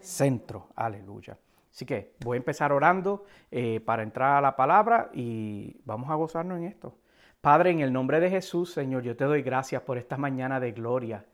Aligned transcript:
centro. 0.00 0.68
Aleluya. 0.76 1.38
Así 1.70 1.86
que 1.86 2.14
voy 2.24 2.36
a 2.36 2.38
empezar 2.38 2.72
orando 2.72 3.24
eh, 3.50 3.80
para 3.80 4.02
entrar 4.02 4.36
a 4.36 4.40
la 4.40 4.56
palabra 4.56 5.10
y 5.14 5.80
vamos 5.84 6.10
a 6.10 6.14
gozarnos 6.14 6.58
en 6.58 6.64
esto. 6.64 6.98
Padre, 7.40 7.70
en 7.70 7.80
el 7.80 7.92
nombre 7.92 8.20
de 8.20 8.28
Jesús, 8.28 8.72
Señor, 8.72 9.02
yo 9.02 9.16
te 9.16 9.24
doy 9.24 9.42
gracias 9.42 9.82
por 9.82 9.96
esta 9.96 10.16
mañana 10.16 10.60
de 10.60 10.72
gloria. 10.72 11.24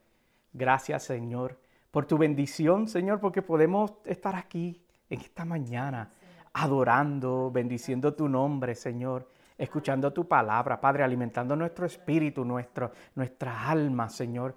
Gracias, 0.52 1.02
Señor, 1.02 1.58
por 1.90 2.06
tu 2.06 2.16
bendición, 2.16 2.86
Señor, 2.86 3.18
porque 3.18 3.42
podemos 3.42 3.94
estar 4.04 4.36
aquí 4.36 4.82
en 5.10 5.20
esta 5.20 5.44
mañana 5.44 6.12
adorando, 6.52 7.50
bendiciendo 7.50 8.14
tu 8.14 8.28
nombre, 8.28 8.74
Señor, 8.74 9.28
escuchando 9.58 10.12
tu 10.12 10.28
palabra, 10.28 10.80
Padre, 10.80 11.02
alimentando 11.02 11.56
nuestro 11.56 11.86
espíritu, 11.86 12.44
nuestro, 12.44 12.92
nuestra 13.14 13.68
alma, 13.68 14.08
Señor. 14.08 14.54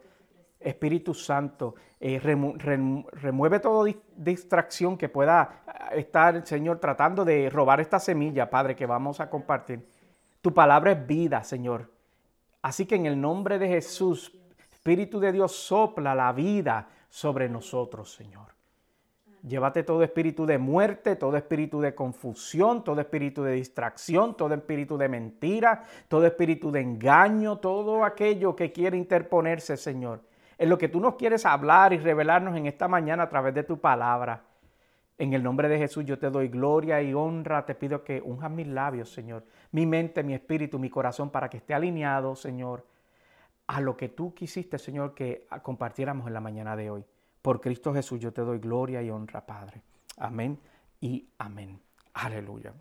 Espíritu 0.60 1.14
Santo, 1.14 1.76
eh, 2.02 2.20
remueve 2.20 3.60
toda 3.60 3.94
distracción 4.16 4.98
que 4.98 5.08
pueda 5.08 5.64
eh, 5.68 6.00
estar, 6.00 6.46
Señor, 6.46 6.80
tratando 6.80 7.24
de 7.24 7.50
robar 7.50 7.80
esta 7.80 8.00
semilla, 8.00 8.50
Padre, 8.50 8.76
que 8.76 8.86
vamos 8.86 9.22
a 9.22 9.30
compartir. 9.30 9.88
Tu 10.42 10.54
palabra 10.54 10.92
es 10.92 11.08
vida, 11.08 11.44
Señor. 11.44 11.90
Así 12.62 12.86
que 12.86 12.96
en 12.96 13.06
el 13.06 13.20
nombre 13.20 13.58
de 13.58 13.70
Jesús, 13.70 14.36
Espíritu 14.72 15.20
de 15.20 15.32
Dios, 15.32 15.54
sopla 15.54 16.14
la 16.16 16.32
vida 16.34 16.88
sobre 17.10 17.48
nosotros, 17.48 18.14
Señor. 18.14 18.48
Llévate 19.42 19.84
todo 19.84 20.04
espíritu 20.04 20.46
de 20.46 20.58
muerte, 20.58 21.16
todo 21.16 21.38
espíritu 21.38 21.80
de 21.80 21.96
confusión, 21.96 22.84
todo 22.84 23.00
espíritu 23.00 23.44
de 23.44 23.54
distracción, 23.54 24.36
todo 24.36 24.54
espíritu 24.54 24.98
de 24.98 25.08
mentira, 25.08 25.86
todo 26.10 26.26
espíritu 26.26 26.72
de 26.72 26.82
engaño, 26.82 27.58
todo 27.60 28.04
aquello 28.04 28.54
que 28.54 28.74
quiere 28.74 28.98
interponerse, 28.98 29.78
Señor 29.78 30.29
en 30.60 30.68
lo 30.70 30.78
que 30.78 30.90
tú 30.90 31.00
nos 31.00 31.16
quieres 31.16 31.46
hablar 31.46 31.94
y 31.94 31.98
revelarnos 31.98 32.56
en 32.58 32.66
esta 32.66 32.90
mañana 32.90 33.24
a 33.24 33.30
través 33.30 33.54
de 33.54 33.64
tu 33.64 33.80
palabra. 33.80 34.44
En 35.18 35.34
el 35.34 35.42
nombre 35.42 35.70
de 35.70 35.78
Jesús 35.78 36.04
yo 36.06 36.20
te 36.20 36.30
doy 36.30 36.50
gloria 36.50 37.02
y 37.02 37.14
honra. 37.14 37.66
Te 37.66 37.76
pido 37.76 38.04
que 38.04 38.22
unjas 38.22 38.52
mis 38.52 38.68
labios, 38.68 39.10
Señor, 39.10 39.46
mi 39.72 39.86
mente, 39.86 40.22
mi 40.22 40.34
espíritu, 40.34 40.78
mi 40.78 40.90
corazón, 40.90 41.30
para 41.30 41.50
que 41.50 41.58
esté 41.58 41.74
alineado, 41.74 42.36
Señor, 42.36 42.86
a 43.68 43.80
lo 43.80 43.96
que 43.96 44.10
tú 44.10 44.34
quisiste, 44.34 44.78
Señor, 44.78 45.14
que 45.14 45.48
compartiéramos 45.64 46.28
en 46.28 46.34
la 46.34 46.42
mañana 46.42 46.76
de 46.76 46.90
hoy. 46.90 47.06
Por 47.42 47.62
Cristo 47.62 47.94
Jesús 47.94 48.20
yo 48.20 48.34
te 48.34 48.42
doy 48.42 48.60
gloria 48.60 49.02
y 49.02 49.10
honra, 49.10 49.46
Padre. 49.46 49.82
Amén 50.18 50.60
y 51.00 51.30
amén. 51.38 51.80
Aleluya. 52.14 52.74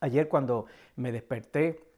Ayer 0.00 0.28
cuando 0.28 0.66
me 0.96 1.10
desperté, 1.10 1.91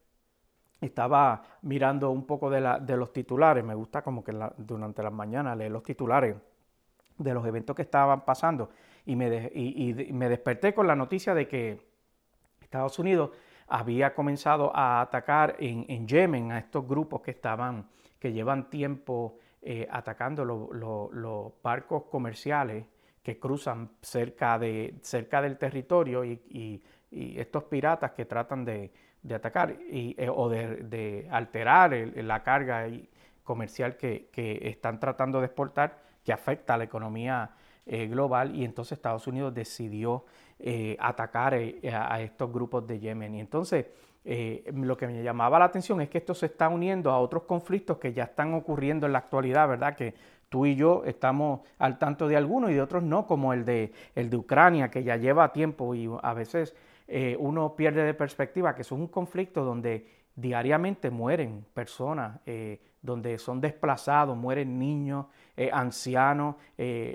estaba 0.81 1.43
mirando 1.63 2.11
un 2.11 2.27
poco 2.27 2.51
de, 2.51 2.61
la, 2.61 2.79
de 2.79 2.97
los 2.97 3.13
titulares, 3.13 3.65
me 3.65 3.75
gusta 3.75 4.03
como 4.03 4.23
que 4.23 4.33
durante 4.59 5.03
las 5.03 5.13
mañanas 5.13 5.57
leer 5.57 5.73
los 5.73 5.83
titulares 5.83 6.37
de 7.19 7.35
los 7.35 7.47
eventos 7.47 7.75
que 7.75 7.83
estaban 7.83 8.25
pasando. 8.25 8.71
Y 9.07 9.17
me, 9.17 9.51
y, 9.55 10.13
me 10.13 10.29
desperté 10.29 10.75
con 10.75 10.87
la 10.87 10.97
noticia 10.97 11.35
de 11.35 11.47
que 11.47 11.81
Estados 12.61 12.99
Unidos 12.99 13.31
había 13.69 14.15
comenzado 14.15 14.75
a 14.75 15.01
atacar 15.01 15.57
en, 15.59 16.07
Yemen 16.07 16.53
a 16.53 16.59
estos 16.59 16.87
grupos 16.87 17.23
que 17.23 17.31
estaban, 17.31 17.89
que 18.19 18.33
llevan 18.33 18.69
tiempo 18.69 19.39
eh, 19.63 19.87
atacando 19.91 20.45
los 20.45 21.53
barcos 21.63 22.05
comerciales 22.05 22.87
que 23.23 23.39
cruzan 23.39 23.91
cerca, 24.03 24.59
de, 24.59 24.99
cerca 25.01 25.41
del 25.41 25.57
territorio 25.57 26.25
y 26.25 26.83
estos 27.11 27.65
piratas 27.65 28.11
que 28.13 28.27
tratan 28.27 28.65
de, 28.65 28.93
de 29.25 29.35
atacar 29.35 29.75
y, 29.91 30.15
eh, 30.19 30.29
o 30.29 30.49
de, 30.49 31.27
alterar 31.31 31.93
la 32.15 32.43
carga 32.45 32.87
comercial 33.43 33.97
que, 33.97 34.29
están 34.63 35.01
tratando 35.01 35.41
de 35.41 35.47
exportar, 35.47 35.99
que 36.23 36.33
afecta 36.33 36.75
a 36.75 36.79
la 36.79 36.85
economía 36.85 37.51
eh, 37.87 38.07
global. 38.07 38.55
Y 38.55 38.65
entonces 38.65 38.93
Estados 38.93 39.27
Unidos 39.27 39.53
decidió 39.53 40.27
eh, 40.61 40.97
atacar 41.01 41.55
a, 41.55 42.21
estos 42.21 42.53
grupos 42.53 42.87
de 42.87 43.01
Yemen. 43.01 43.35
Y 43.35 43.41
entonces 43.41 43.87
lo 44.73 44.97
que 44.97 45.07
me 45.07 45.23
llamaba 45.23 45.59
la 45.59 45.67
atención 45.67 46.01
es 46.01 46.09
que 46.09 46.17
esto 46.19 46.35
se 46.35 46.47
está 46.47 46.69
uniendo 46.69 47.11
a 47.11 47.19
otros 47.19 47.43
conflictos 47.43 47.99
que 47.99 48.15
ya 48.15 48.25
están 48.25 48.55
ocurriendo 48.55 49.05
en 49.07 49.13
la 49.13 49.19
actualidad, 49.19 49.69
¿verdad? 49.69 49.95
Que 49.97 50.15
tú 50.49 50.67
y 50.67 50.77
yo 50.77 51.03
estamos 51.05 51.61
al 51.79 51.99
tanto 51.99 52.29
de 52.29 52.37
algunos 52.37 52.71
y 52.71 52.75
de 52.75 52.83
otros 52.83 53.03
no, 53.03 53.27
como 53.27 53.53
el 53.53 53.65
de, 53.65 53.93
el 54.15 54.31
de 54.31 54.37
Ucrania, 54.37 54.91
que 54.91 55.03
ya 55.03 55.17
lleva 55.17 55.53
tiempo 55.53 55.95
y 55.95 56.11
a 56.23 56.33
veces 56.33 56.75
eh, 57.07 57.37
uno 57.39 57.77
pierde 57.77 58.03
de 58.03 58.15
perspectiva 58.15 58.75
que 58.75 58.83
es 58.83 58.93
un 58.93 59.09
conflicto 59.09 59.63
donde 59.65 60.07
diariamente 60.35 61.11
mueren 61.11 61.65
personas, 61.75 62.41
eh, 62.47 62.81
donde 63.03 63.37
son 63.39 63.61
desplazados, 63.61 64.37
mueren 64.37 64.79
niños, 64.79 65.27
eh, 65.57 65.71
ancianos, 65.73 66.57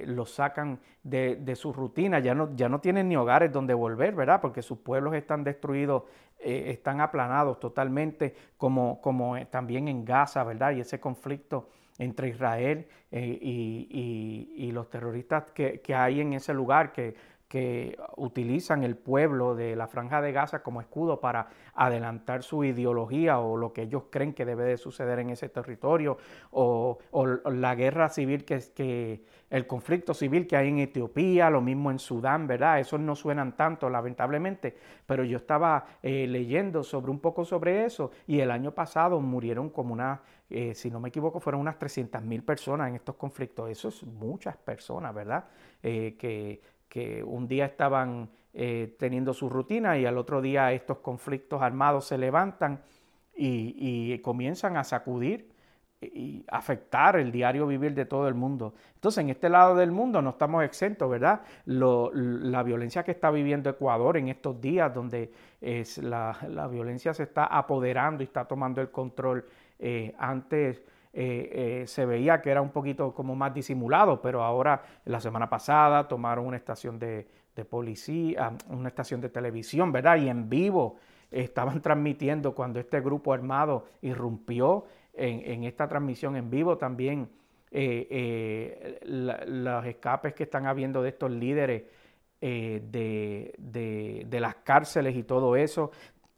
los 0.06 0.32
sacan 0.32 0.80
de, 1.04 1.54
su 1.56 1.74
rutina, 1.74 2.20
ya 2.20 2.36
no, 2.36 2.56
ya 2.56 2.70
no 2.70 2.80
tienen 2.80 3.10
ni 3.10 3.18
hogares 3.18 3.52
donde 3.52 3.74
volver, 3.74 4.14
¿verdad? 4.14 4.40
Porque 4.40 4.62
sus 4.62 4.78
pueblos 4.78 5.16
están 5.16 5.44
destruidos, 5.44 6.04
están 6.40 7.02
aplanados 7.02 7.60
totalmente, 7.60 8.36
como, 8.56 9.02
como 9.02 9.44
también 9.48 9.88
en 9.88 10.06
Gaza, 10.06 10.44
¿verdad? 10.44 10.72
Y 10.72 10.82
ese 10.82 11.00
conflicto 11.00 11.70
entre 11.98 12.30
Israel 12.30 12.88
y, 13.12 14.70
los 14.72 14.90
terroristas 14.90 15.46
que, 15.54 15.82
que, 15.82 15.96
hay 15.96 16.22
en 16.22 16.34
ese 16.34 16.54
lugar, 16.54 16.94
que 16.94 17.16
que 17.50 17.98
utilizan 18.16 18.84
el 18.84 18.96
pueblo 18.96 19.56
de 19.56 19.76
la 19.76 19.88
franja 19.88 20.22
de 20.22 20.32
Gaza 20.32 20.62
como 20.62 20.82
escudo 20.82 21.20
para 21.20 21.48
adelantar 21.74 22.44
su 22.44 22.64
ideología 22.64 23.40
o 23.40 23.58
lo 23.58 23.74
que 23.74 23.82
ellos 23.82 24.04
creen 24.12 24.34
que 24.34 24.46
debe 24.46 24.64
de 24.64 24.78
suceder 24.78 25.18
en 25.20 25.32
ese 25.32 25.50
territorio 25.50 26.18
o, 26.52 27.00
la 27.46 27.74
guerra 27.74 28.10
civil 28.10 28.46
que, 28.46 28.60
que 28.76 29.24
el 29.50 29.66
conflicto 29.66 30.14
civil 30.14 30.46
que 30.46 30.56
hay 30.56 30.70
en 30.70 30.80
Etiopía, 30.80 31.50
lo 31.50 31.62
mismo 31.62 31.90
en 31.90 31.98
Sudán, 31.98 32.46
¿verdad? 32.46 32.80
Esos 32.80 33.00
no 33.00 33.16
suenan 33.16 33.56
tanto, 33.56 33.90
lamentablemente, 33.90 34.78
pero 35.06 35.24
yo 35.24 35.38
estaba 35.38 35.86
eh, 36.04 36.28
leyendo 36.28 36.84
sobre 36.84 37.10
un 37.10 37.20
poco 37.20 37.44
sobre 37.46 37.86
eso 37.86 38.12
y 38.28 38.40
el 38.40 38.52
año 38.52 38.74
pasado 38.74 39.20
murieron 39.20 39.70
como 39.70 39.94
una, 39.94 40.22
eh, 40.50 40.76
si 40.76 40.92
no 40.92 41.00
me 41.00 41.10
equivoco, 41.10 41.40
fueron 41.40 41.62
unas 41.62 41.80
300 41.80 42.22
mil 42.22 42.44
personas 42.44 42.90
en 42.90 42.96
estos 42.96 43.16
conflictos. 43.16 43.70
Eso 43.70 43.88
es 43.88 44.04
muchas 44.04 44.56
personas, 44.58 45.14
¿verdad? 45.16 45.46
Eh, 45.82 46.16
que 46.20 46.62
que 46.90 47.24
un 47.24 47.48
día 47.48 47.66
estaban 47.66 48.30
eh, 48.54 48.96
teniendo 48.98 49.34
su 49.34 49.48
rutina 49.48 49.98
y 49.98 50.06
al 50.06 50.18
otro 50.18 50.42
día 50.42 50.74
estos 50.74 50.98
conflictos 50.98 51.62
armados 51.62 52.06
se 52.06 52.18
levantan 52.18 52.82
y, 53.38 54.18
comienzan 54.20 54.76
a 54.76 54.84
sacudir 54.84 55.50
y 56.02 56.44
afectar 56.50 57.16
el 57.18 57.32
diario 57.32 57.68
vivir 57.68 57.94
de 57.94 58.06
todo 58.06 58.28
el 58.28 58.34
mundo. 58.34 58.74
Entonces, 58.96 59.24
en 59.24 59.30
este 59.30 59.50
lado 59.50 59.76
del 59.76 59.92
mundo 59.92 60.22
no 60.22 60.32
estamos 60.32 60.64
exentos, 60.64 61.10
¿verdad? 61.10 61.42
la 61.66 62.64
violencia 62.64 63.04
que 63.04 63.12
está 63.12 63.32
viviendo 63.32 63.70
Ecuador 63.70 64.18
en 64.18 64.30
estos 64.30 64.60
días, 64.60 64.94
donde 64.94 65.32
es 65.62 65.98
la, 66.00 66.36
violencia 66.70 67.14
se 67.14 67.24
está 67.24 67.46
apoderando 67.46 68.24
y 68.24 68.26
está 68.26 68.46
tomando 68.46 68.82
el 68.82 68.90
control. 68.90 69.46
Eh, 69.78 70.14
antes 70.18 70.84
eh, 71.12 71.82
eh, 71.82 71.88
se 71.88 72.06
veía 72.06 72.40
que 72.40 72.52
era 72.52 72.62
un 72.62 72.70
poquito 72.70 73.16
como 73.16 73.36
más 73.36 73.52
disimulado, 73.54 74.22
pero 74.22 74.44
ahora 74.44 74.84
la 75.06 75.20
semana 75.20 75.50
pasada 75.50 76.08
tomaron 76.08 76.46
una 76.46 76.58
estación 76.58 77.00
de, 77.00 77.28
policía, 77.70 78.54
una 78.70 78.88
estación 78.88 79.20
de 79.20 79.28
televisión, 79.28 79.92
¿verdad? 79.92 80.16
Y 80.18 80.30
en 80.30 80.48
vivo 80.50 80.98
estaban 81.30 81.82
transmitiendo 81.82 82.54
cuando 82.56 82.80
este 82.80 83.02
grupo 83.02 83.34
armado 83.34 83.86
irrumpió 84.02 84.86
en, 85.14 85.66
esta 85.66 85.88
transmisión 85.90 86.38
en 86.38 86.50
vivo 86.50 86.78
también 86.78 87.28
eh, 87.72 89.00
los 89.04 89.86
escapes 89.86 90.34
que 90.34 90.44
están 90.44 90.68
habiendo 90.68 91.02
de 91.02 91.10
estos 91.10 91.32
líderes 91.32 91.84
de, 92.40 93.54
de, 93.58 94.40
las 94.40 94.56
cárceles 94.56 95.18
y 95.18 95.24
todo 95.24 95.58
eso. 95.58 95.92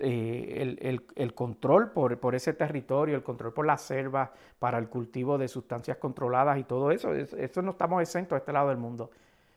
Eh, 0.03 0.77
el, 1.15 1.33
control 1.36 1.92
por, 1.92 2.19
por, 2.19 2.33
ese 2.33 2.53
territorio, 2.53 3.15
el 3.15 3.24
control 3.24 3.53
por 3.53 3.68
las 3.68 3.83
selvas 3.83 4.31
para 4.57 4.80
el 4.80 4.89
cultivo 4.89 5.38
de 5.38 5.48
sustancias 5.48 5.98
controladas 5.98 6.57
y 6.57 6.63
todo 6.63 6.92
eso. 6.92 7.13
Eso 7.13 7.62
no 7.62 7.71
estamos 7.71 8.01
exentos 8.01 8.36
a 8.36 8.39
este 8.39 8.51
lado 8.51 8.69
del 8.69 8.77
mundo. 8.77 9.12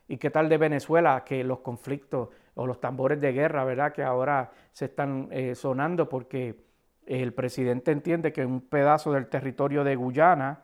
¿Y 0.06 0.18
qué 0.18 0.30
tal 0.30 0.48
de 0.48 0.58
Venezuela? 0.58 1.24
Que 1.24 1.42
los 1.44 1.60
conflictos 1.60 2.28
o 2.54 2.66
los 2.66 2.80
tambores 2.80 3.20
de 3.20 3.32
guerra, 3.32 3.64
¿verdad? 3.64 3.92
Que 3.92 4.02
ahora 4.02 4.50
se 4.72 4.86
están 4.86 5.28
eh, 5.30 5.54
sonando 5.54 6.08
porque 6.08 6.62
el 7.06 7.32
presidente 7.32 7.90
entiende 7.90 8.32
que 8.32 8.44
un 8.44 8.60
pedazo 8.60 9.12
del 9.12 9.26
territorio 9.26 9.84
de 9.84 9.96
Guyana, 9.96 10.60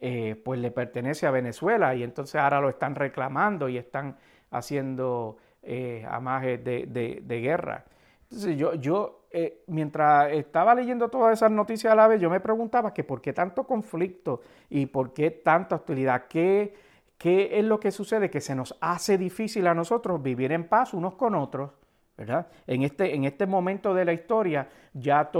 eh, 0.00 0.40
pues 0.44 0.58
le 0.60 0.70
pertenece 0.70 1.26
a 1.26 1.30
Venezuela 1.30 1.94
y 1.94 2.02
entonces 2.02 2.36
ahora 2.36 2.60
lo 2.60 2.68
están 2.68 2.94
reclamando 2.94 3.68
y 3.68 3.78
están 3.78 4.16
haciendo 4.50 5.36
eh, 5.62 6.04
amajes 6.10 6.62
de, 6.64 7.40
guerra. 7.42 7.84
Yo, 8.32 8.74
yo 8.74 9.22
eh, 9.30 9.62
mientras 9.66 10.30
estaba 10.32 10.74
leyendo 10.74 11.08
todas 11.08 11.32
esas 11.32 11.50
noticias 11.50 11.92
a 11.92 11.96
la 11.96 12.06
vez, 12.06 12.20
yo 12.20 12.28
me 12.28 12.40
preguntaba 12.40 12.92
que 12.92 13.02
por 13.02 13.20
qué 13.22 13.32
tanto 13.32 13.64
conflicto 13.64 14.42
y 14.68 14.86
por 14.86 15.12
qué 15.12 15.30
tanta 15.30 15.76
hostilidad, 15.76 16.26
qué, 16.28 16.74
qué 17.16 17.58
es 17.58 17.64
lo 17.64 17.80
que 17.80 17.90
sucede 17.90 18.28
que 18.28 18.42
se 18.42 18.54
nos 18.54 18.76
hace 18.80 19.16
difícil 19.16 19.66
a 19.66 19.74
nosotros 19.74 20.22
vivir 20.22 20.52
en 20.52 20.68
paz 20.68 20.92
unos 20.92 21.14
con 21.14 21.34
otros, 21.34 21.70
¿verdad? 22.16 22.46
En 22.66 22.82
este, 22.82 23.14
en 23.14 23.24
este 23.24 23.46
momento 23.46 23.94
de 23.94 24.04
la 24.04 24.12
historia 24.12 24.68
ya 24.92 25.30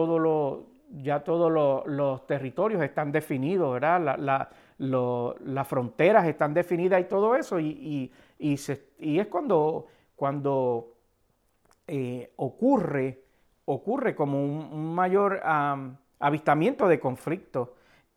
ya 0.94 1.20
todos 1.20 1.84
los 1.86 2.26
territorios 2.26 2.82
están 2.82 3.12
definidos, 3.12 3.74
¿verdad? 3.74 4.48
las 4.78 5.68
fronteras 5.68 6.26
están 6.26 6.54
definidas 6.54 7.00
y 7.00 7.04
todo 7.04 7.36
eso, 7.36 7.60
y, 7.60 8.10
es 8.38 9.26
cuando, 9.28 9.86
cuando 10.16 10.91
eh, 11.86 12.32
ocurre, 12.36 13.24
ocurre 13.64 14.14
como 14.14 14.42
un, 14.42 14.94
mayor 14.94 15.40
avistamiento 16.18 16.88
de 16.88 17.00
conflicto. 17.00 17.74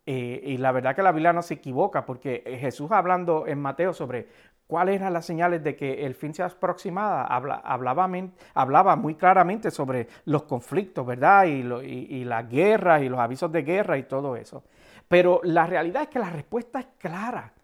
Eh, 0.07 0.39
y 0.44 0.57
la 0.57 0.71
verdad 0.71 0.95
que 0.95 1.01
la 1.01 1.12
Biblia 1.12 1.33
no 1.33 1.41
se 1.41 1.56
equivoca, 1.56 2.06
porque 2.06 2.44
Jesús 2.59 2.91
hablando 2.91 3.47
en 3.47 3.59
Mateo 3.59 3.91
sobre 3.91 4.27
cuáles 4.67 4.95
eran 4.97 5.13
las 5.13 5.25
señales 5.25 5.63
de 5.63 5.75
que 5.75 6.06
el 6.06 6.13
fin 6.15 6.33
se 6.33 6.44
aproximaba, 6.44 7.25
hablaba, 7.25 8.07
hablaba, 8.53 8.95
muy 8.95 9.15
claramente 9.15 9.71
sobre 9.71 10.07
los 10.25 10.44
conflictos, 10.44 11.06
¿verdad? 11.06 11.45
Y, 11.45 11.62
y, 11.83 12.23
las 12.23 12.47
guerras 12.50 13.01
y 13.01 13.09
los 13.09 13.19
avisos 13.19 13.51
de 13.51 13.63
guerra 13.63 13.97
y 13.97 14.03
todo 14.03 14.35
eso. 14.35 14.63
Pero 15.07 15.41
la 15.44 15.65
realidad 15.65 16.03
es 16.03 16.09
que 16.09 16.19
la 16.19 16.29
respuesta 16.29 16.79
es 16.79 16.88
clara. 16.97 17.54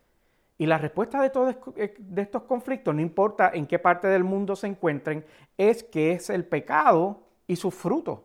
Y 0.62 0.68
la 0.68 0.78
respuesta 0.78 1.20
de 1.20 1.32
todos 1.32 1.56
eh, 1.76 1.96
de 1.98 2.22
estos 2.22 2.44
conflictos, 2.44 2.94
no 2.94 3.02
importa 3.02 3.50
en 3.52 3.66
qué 3.66 3.80
parte 3.80 4.08
del 4.08 4.24
mundo 4.24 4.56
se 4.56 4.68
encuentren, 4.68 5.26
es 5.58 5.84
que 5.84 6.12
es 6.12 6.30
el 6.30 6.46
pecado 6.46 7.24
y 7.48 7.56
sus 7.56 7.74
frutos. 7.74 8.20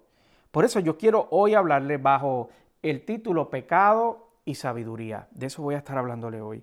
Por 0.50 0.66
eso 0.66 0.78
yo 0.80 0.98
quiero 0.98 1.28
hoy 1.30 1.54
hablarle 1.54 1.96
bajo 1.96 2.50
el 2.82 3.06
título 3.06 3.48
Pecado 3.48 4.32
y 4.44 4.54
Sabiduría. 4.54 5.28
De 5.30 5.46
eso 5.46 5.62
voy 5.62 5.76
a 5.76 5.78
estar 5.78 5.96
hablándole 5.96 6.42
hoy, 6.42 6.62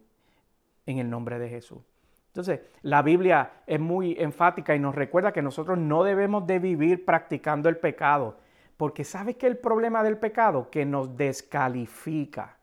en 0.86 1.00
el 1.00 1.10
nombre 1.10 1.40
de 1.40 1.50
Jesús. 1.50 1.82
Entonces, 2.28 2.60
la 2.84 3.02
Biblia 3.02 3.64
es 3.66 3.80
muy 3.80 4.16
enfática 4.20 4.76
y 4.76 4.80
nos 4.80 4.94
recuerda 4.94 5.34
que 5.34 5.42
nosotros 5.42 5.80
no 5.80 6.04
debemos 6.04 6.46
de 6.46 6.60
vivir 6.60 7.04
practicando 7.04 7.68
el 7.68 7.78
pecado, 7.78 8.38
porque 8.78 9.04
¿sabes 9.04 9.38
qué 9.38 9.48
es 9.48 9.54
el 9.54 9.58
problema 9.58 10.04
del 10.04 10.20
pecado? 10.20 10.70
Que 10.70 10.86
nos 10.86 11.18
descalifica 11.18 12.60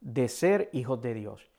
de 0.00 0.26
ser 0.30 0.70
hijos 0.72 1.02
de 1.02 1.12
Dios. 1.12 1.50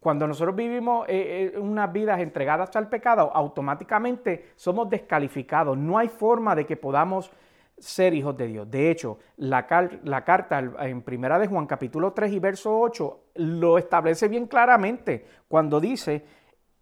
Cuando 0.00 0.26
nosotros 0.26 0.54
vivimos 0.54 1.06
eh, 1.08 1.52
eh, 1.54 1.58
unas 1.58 1.92
vidas 1.92 2.20
entregadas 2.20 2.74
al 2.76 2.88
pecado, 2.88 3.30
automáticamente 3.34 4.50
somos 4.54 4.88
descalificados. 4.88 5.76
No 5.76 5.98
hay 5.98 6.08
forma 6.08 6.54
de 6.54 6.66
que 6.66 6.76
podamos 6.76 7.30
ser 7.78 8.14
hijos 8.14 8.36
de 8.36 8.46
Dios. 8.46 8.70
De 8.70 8.90
hecho, 8.90 9.18
la, 9.36 9.66
carta 9.66 10.58
en 10.80 11.02
Primera 11.02 11.38
de 11.38 11.46
Juan 11.46 11.66
capítulo 11.66 12.12
3 12.12 12.32
y 12.32 12.38
verso 12.38 12.78
8 12.78 13.20
lo 13.34 13.78
establece 13.78 14.28
bien 14.28 14.46
claramente 14.46 15.26
cuando 15.48 15.80
dice 15.80 16.24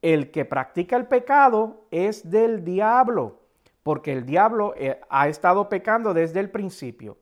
el 0.02 0.30
que 0.30 0.44
practica 0.44 0.96
el 0.96 1.06
pecado 1.06 1.86
es 1.90 2.30
del 2.30 2.64
diablo, 2.64 3.40
porque 3.82 4.12
el 4.12 4.26
diablo 4.26 4.74
eh, 4.76 5.00
ha 5.08 5.28
estado 5.28 5.68
pecando 5.68 6.14
desde 6.14 6.40
el 6.40 6.50
principio. 6.50 7.16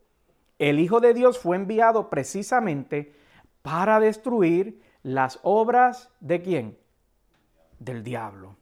El 0.58 0.78
Hijo 0.78 1.00
de 1.00 1.14
Dios 1.14 1.38
fue 1.38 1.56
enviado 1.56 2.10
precisamente 2.10 3.14
para 3.62 4.00
destruir 4.00 4.80
las 5.02 5.40
obras 5.42 6.10
de 6.20 6.42
quién? 6.42 6.78
Del 7.78 8.02
diablo. 8.02 8.56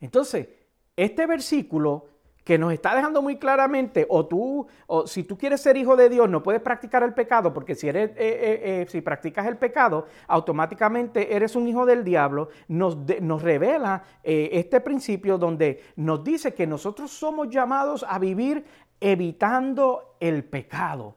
Entonces, 0.00 0.48
este 0.96 1.26
versículo 1.26 2.06
que 2.48 2.56
nos 2.56 2.72
está 2.72 2.94
dejando 2.96 3.20
muy 3.20 3.36
claramente, 3.36 4.06
o 4.08 4.24
tú, 4.24 4.66
o 4.86 5.06
si 5.06 5.22
tú 5.22 5.36
quieres 5.36 5.60
ser 5.60 5.76
hijo 5.76 5.96
de 5.96 6.08
Dios, 6.08 6.30
no 6.30 6.42
puedes 6.42 6.62
practicar 6.62 7.02
el 7.02 7.12
pecado, 7.12 7.52
porque 7.52 7.74
si 7.74 7.88
eres, 7.88 8.12
eh, 8.12 8.14
eh, 8.16 8.60
eh, 8.62 8.86
si 8.88 9.02
practicas 9.02 9.46
el 9.46 9.58
pecado, 9.58 10.06
automáticamente 10.26 11.36
eres 11.36 11.54
un 11.56 11.68
hijo 11.68 11.84
del 11.84 12.02
diablo, 12.02 12.48
nos, 12.68 12.96
nos 13.20 13.42
revela 13.42 14.02
este 14.22 14.80
principio 14.80 15.36
donde 15.36 15.82
nos 15.96 16.24
dice 16.24 16.54
que 16.54 16.66
nosotros 16.66 17.10
somos 17.10 17.50
llamados 17.50 18.02
a 18.08 18.18
vivir 18.18 18.64
evitando 18.98 20.16
el 20.18 20.42
pecado 20.42 21.16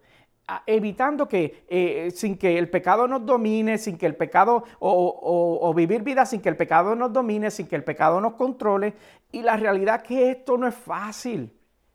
evitando 0.66 1.28
que 1.28 1.66
eh, 1.68 2.12
sin 2.14 2.38
que 2.38 2.58
el 2.58 2.70
pecado 2.70 3.08
nos 3.08 3.26
domine, 3.26 3.78
sin 3.78 3.98
que 3.98 4.06
el 4.06 4.16
pecado, 4.16 4.64
o, 4.80 5.74
vivir 5.76 6.04
vida 6.04 6.26
sin 6.26 6.42
que 6.42 6.50
el 6.50 6.58
pecado 6.58 6.96
nos 6.96 7.14
domine, 7.14 7.52
sin 7.52 7.68
que 7.68 7.76
el 7.76 7.84
pecado 7.84 8.20
nos 8.22 8.34
controle. 8.34 8.94
Y 9.32 9.42
la 9.42 9.58
realidad 9.58 10.02
es 10.02 10.08
que 10.08 10.32
esto 10.32 10.58
no 10.58 10.68
es 10.68 10.76
fácil. 10.76 11.54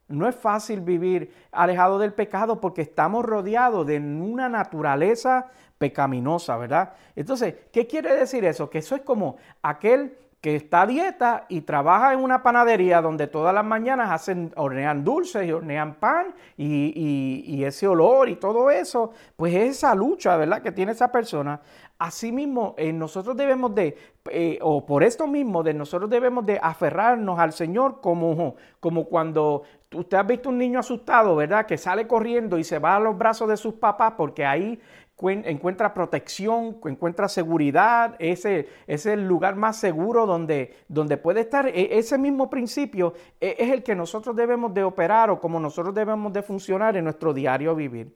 No 0.09 0.29
es 0.29 0.37
fácil 0.37 0.81
vivir 0.81 1.33
alejado 1.51 1.99
del 1.99 2.13
pecado 2.13 2.61
porque 2.61 2.83
estamos 2.83 3.25
rodeados 3.25 3.87
de 3.87 3.99
una 3.99 4.49
naturaleza 4.49 5.47
pecaminosa, 5.79 6.57
¿verdad? 6.57 6.93
Entonces, 7.17 7.55
¿qué 7.73 7.87
quiere 7.87 8.15
decir 8.15 8.45
eso? 8.45 8.71
Que 8.71 8.79
eso 8.79 8.95
es 8.95 9.03
como 9.03 9.37
aquel 9.63 10.17
que 10.47 10.55
está 10.55 10.83
a 10.83 10.87
dieta 10.87 11.45
y 11.49 11.63
trabaja 11.63 12.13
en 12.13 12.21
una 12.21 12.41
panadería 12.41 13.03
donde 13.03 13.27
todas 13.27 13.53
las 13.53 13.65
mañanas 13.65 14.13
hacen, 14.13 14.53
hornean 14.55 15.03
dulces 15.03 15.45
y 15.45 15.51
hornean 15.51 15.97
pan 15.97 16.37
y, 16.57 17.65
ese 17.65 17.89
olor 17.89 18.29
y 18.29 18.37
todo 18.37 18.71
eso, 18.71 19.11
pues 19.35 19.53
es 19.53 19.79
esa 19.79 19.93
lucha, 19.97 20.37
¿verdad?, 20.37 20.63
que 20.63 20.71
tiene 20.71 20.93
esa 20.93 21.11
persona. 21.11 21.61
Asimismo, 21.99 22.77
eh, 22.79 22.93
nosotros 22.93 23.37
debemos 23.37 23.75
de, 23.75 23.99
eh, 24.31 24.61
o 24.63 24.87
por 24.87 25.03
esto 25.03 25.27
mismo, 25.27 25.65
de 25.65 25.75
nosotros 25.75 26.09
debemos 26.09 26.47
de 26.47 26.61
aferrarnos 26.63 27.41
al 27.41 27.53
Señor 27.53 28.01
como, 28.01 28.55
como 28.79 29.07
cuando 29.07 29.65
usted 29.93 30.17
ha 30.17 30.23
visto 30.23 30.51
un 30.51 30.59
niño 30.59 30.79
asustado, 30.79 31.35
¿verdad?, 31.35 31.67
que 31.67 31.77
sale 31.77 32.07
corriendo 32.07 32.57
y 32.57 32.63
se 32.63 32.79
va 32.79 32.95
a 32.95 33.01
los 33.01 33.19
brazos 33.19 33.49
de 33.49 33.57
sus 33.57 33.75
papás 33.75 34.13
porque 34.17 34.47
ahí 34.47 34.79
encuentra 35.19 35.95
protección, 35.95 36.79
encuentra 36.85 37.29
seguridad, 37.29 38.17
ese, 38.19 38.69
es 38.87 39.07
el 39.07 39.27
lugar 39.27 39.57
más 39.57 39.79
seguro 39.79 40.27
donde, 40.27 40.75
donde 40.89 41.17
puede 41.17 41.41
estar. 41.41 41.69
E, 41.69 41.99
ese 41.99 42.19
mismo 42.19 42.51
principio 42.51 43.15
e, 43.41 43.57
es 43.59 43.71
el 43.71 43.83
que 43.83 43.95
nosotros 43.95 44.37
debemos 44.37 44.75
de 44.75 44.85
operar 44.85 45.31
o 45.31 45.41
como 45.41 45.59
nosotros 45.59 45.95
debemos 45.95 46.33
de 46.33 46.43
funcionar 46.43 46.97
en 46.97 47.05
nuestro 47.05 47.33
diario 47.33 47.75
vivir. 47.75 48.15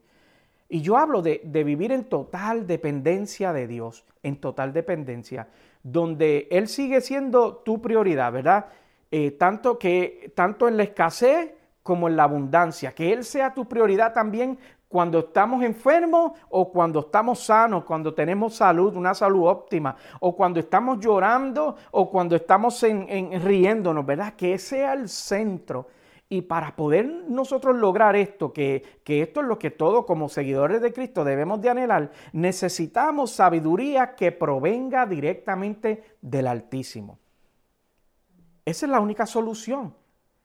Y 0.69 0.81
yo 0.81 0.95
hablo 0.95 1.21
de, 1.21 1.41
vivir 1.65 1.91
en 1.91 2.05
total 2.05 2.65
dependencia 2.65 3.51
de 3.51 3.67
Dios, 3.67 4.05
en 4.23 4.39
total 4.39 4.71
dependencia, 4.71 5.49
donde 5.83 6.47
Él 6.51 6.69
sigue 6.69 7.01
siendo 7.01 7.57
tu 7.57 7.81
prioridad, 7.81 8.31
¿verdad? 8.31 8.67
Eh, 9.09 9.31
tanto, 9.31 9.77
que, 9.77 10.31
tanto 10.33 10.69
en 10.69 10.77
la 10.77 10.83
escasez 10.83 11.51
como 11.83 12.07
en 12.07 12.15
la 12.15 12.23
abundancia, 12.23 12.93
que 12.93 13.11
Él 13.11 13.25
sea 13.25 13.53
tu 13.53 13.67
prioridad 13.67 14.13
también 14.13 14.59
cuando 14.91 15.19
estamos 15.19 15.63
enfermos 15.63 16.33
o 16.49 16.69
cuando 16.69 16.99
estamos 16.99 17.39
sanos, 17.39 17.85
cuando 17.85 18.13
tenemos 18.13 18.55
salud, 18.55 18.95
una 18.97 19.13
salud 19.13 19.47
óptima, 19.47 19.95
o 20.19 20.35
cuando 20.35 20.59
estamos 20.59 20.99
llorando 20.99 21.77
o 21.91 22.11
cuando 22.11 22.35
estamos 22.35 22.81
riéndonos, 22.81 24.05
¿verdad? 24.05 24.33
Que 24.35 24.53
ese 24.53 24.71
sea 24.71 24.93
el 24.93 25.07
centro. 25.09 25.87
Y 26.27 26.43
para 26.43 26.75
poder 26.75 27.05
nosotros 27.27 27.75
lograr 27.75 28.15
esto, 28.15 28.53
que, 28.53 28.83
que 29.03 29.21
esto 29.21 29.41
es 29.41 29.47
lo 29.47 29.59
que 29.59 29.71
todos 29.71 30.05
como 30.05 30.29
seguidores 30.29 30.81
de 30.81 30.93
Cristo 30.93 31.25
debemos 31.25 31.61
de 31.61 31.69
anhelar, 31.69 32.11
necesitamos 32.31 33.31
sabiduría 33.31 34.15
que 34.15 34.31
provenga 34.31 35.05
directamente 35.05 36.03
del 36.21 36.47
Altísimo. 36.47 37.19
Esa 38.63 38.85
es 38.85 38.91
la 38.91 39.01
única 39.01 39.25
solución 39.25 39.93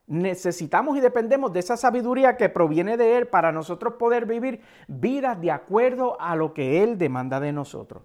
necesitamos 0.07 0.97
y 0.97 1.01
dependemos 1.01 1.53
de 1.53 1.61
esa 1.61 1.77
sabiduría 1.77 2.37
que 2.37 2.49
proviene 2.49 2.97
de 2.97 3.19
Él 3.19 3.27
para 3.27 3.53
nosotros 3.53 3.95
poder 3.95 4.27
vivir 4.27 4.61
vidas 4.87 5.41
de 5.41 5.51
acuerdo 5.51 6.21
a 6.21 6.37
lo 6.37 6.55
que 6.55 6.83
Él 6.83 6.99
demanda 6.99 7.41
de 7.41 7.53
nosotros. 7.53 8.03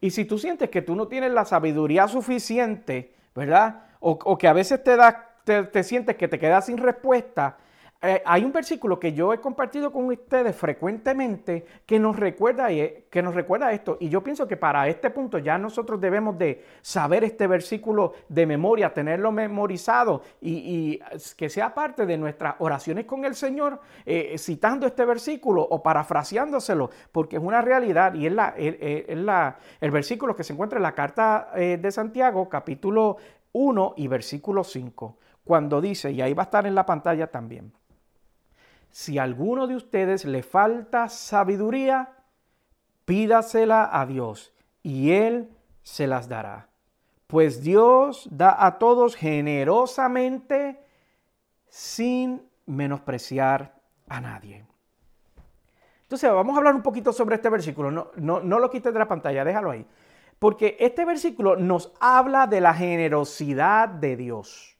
Y 0.00 0.10
si 0.10 0.24
tú 0.24 0.38
sientes 0.38 0.68
que 0.70 0.82
tú 0.82 0.96
no 0.96 1.06
tienes 1.06 1.32
la 1.32 1.44
sabiduría 1.44 2.08
suficiente, 2.08 3.14
¿verdad? 3.34 3.84
O, 4.00 4.36
que 4.36 4.48
a 4.48 4.52
veces 4.52 4.82
te, 4.82 4.96
da, 4.96 5.30
te 5.44 5.84
sientes 5.84 6.16
que 6.16 6.26
te 6.26 6.40
quedas 6.40 6.66
sin 6.66 6.76
respuesta, 6.76 7.56
hay 8.24 8.44
un 8.44 8.50
versículo 8.50 8.98
que 8.98 9.12
yo 9.12 9.32
he 9.32 9.40
compartido 9.40 9.92
con 9.92 10.06
ustedes 10.06 10.56
frecuentemente 10.56 11.64
que 11.86 12.00
nos, 12.00 12.16
recuerda, 12.16 12.68
que 12.68 13.22
nos 13.22 13.34
recuerda 13.34 13.72
esto. 13.72 13.96
Y 14.00 14.08
yo 14.08 14.24
pienso 14.24 14.48
que 14.48 14.56
para 14.56 14.88
este 14.88 15.10
punto 15.10 15.38
ya 15.38 15.56
nosotros 15.56 16.00
debemos 16.00 16.36
de 16.36 16.64
saber 16.80 17.22
este 17.22 17.46
versículo 17.46 18.14
de 18.28 18.44
memoria, 18.44 18.92
tenerlo 18.92 19.30
memorizado 19.30 20.22
y, 20.40 20.98
que 21.36 21.48
sea 21.48 21.74
parte 21.74 22.04
de 22.04 22.18
nuestras 22.18 22.56
oraciones 22.58 23.04
con 23.04 23.24
el 23.24 23.36
Señor, 23.36 23.80
eh, 24.04 24.34
citando 24.36 24.84
este 24.86 25.04
versículo 25.04 25.62
o 25.62 25.80
parafraseándoselo, 25.80 26.90
porque 27.12 27.36
es 27.36 27.42
una 27.42 27.62
realidad 27.62 28.14
y 28.14 28.26
es, 28.26 28.32
la, 28.32 28.54
la, 28.56 29.58
el 29.80 29.90
versículo 29.92 30.34
que 30.34 30.42
se 30.42 30.54
encuentra 30.54 30.78
en 30.78 30.82
la 30.82 30.94
carta 30.94 31.50
eh, 31.54 31.78
de 31.80 31.92
Santiago, 31.92 32.48
capítulo 32.48 33.16
1 33.52 33.94
y 33.96 34.08
versículo 34.08 34.64
5, 34.64 35.18
cuando 35.44 35.80
dice, 35.80 36.10
y 36.10 36.20
ahí 36.20 36.34
va 36.34 36.42
a 36.42 36.46
estar 36.46 36.66
en 36.66 36.74
la 36.74 36.84
pantalla 36.84 37.28
también 37.28 37.72
si 38.92 39.18
a 39.18 39.24
alguno 39.24 39.66
de 39.66 39.74
ustedes 39.74 40.24
le 40.24 40.44
falta 40.44 41.08
sabiduría, 41.08 42.12
pídasela 43.04 43.90
a 43.92 44.06
Dios 44.06 44.52
y 44.84 45.10
Él 45.10 45.50
se 45.82 46.06
las 46.06 46.28
dará. 46.28 46.68
pues 47.26 47.62
Dios 47.62 48.28
da 48.30 48.66
a 48.66 48.76
todos 48.78 49.16
generosamente 49.16 50.84
sin 51.66 52.42
menospreciar 52.66 53.74
a 54.06 54.20
nadie. 54.20 54.66
Entonces, 56.02 56.30
vamos 56.30 56.54
a 56.54 56.58
hablar 56.58 56.74
un 56.74 56.82
poquito 56.82 57.10
sobre 57.10 57.36
este 57.36 57.48
versículo. 57.48 57.90
No, 57.90 58.10
no, 58.16 58.40
no 58.40 58.58
lo 58.58 58.68
quites 58.68 58.92
de 58.92 58.98
la 58.98 59.08
pantalla, 59.08 59.46
déjalo 59.46 59.70
ahí. 59.70 59.86
Porque 60.38 60.76
este 60.78 61.06
versículo 61.06 61.56
nos 61.56 61.94
habla 62.00 62.46
de 62.46 62.60
la 62.60 62.74
generosidad 62.74 63.88
de 63.88 64.16
Dios. 64.16 64.71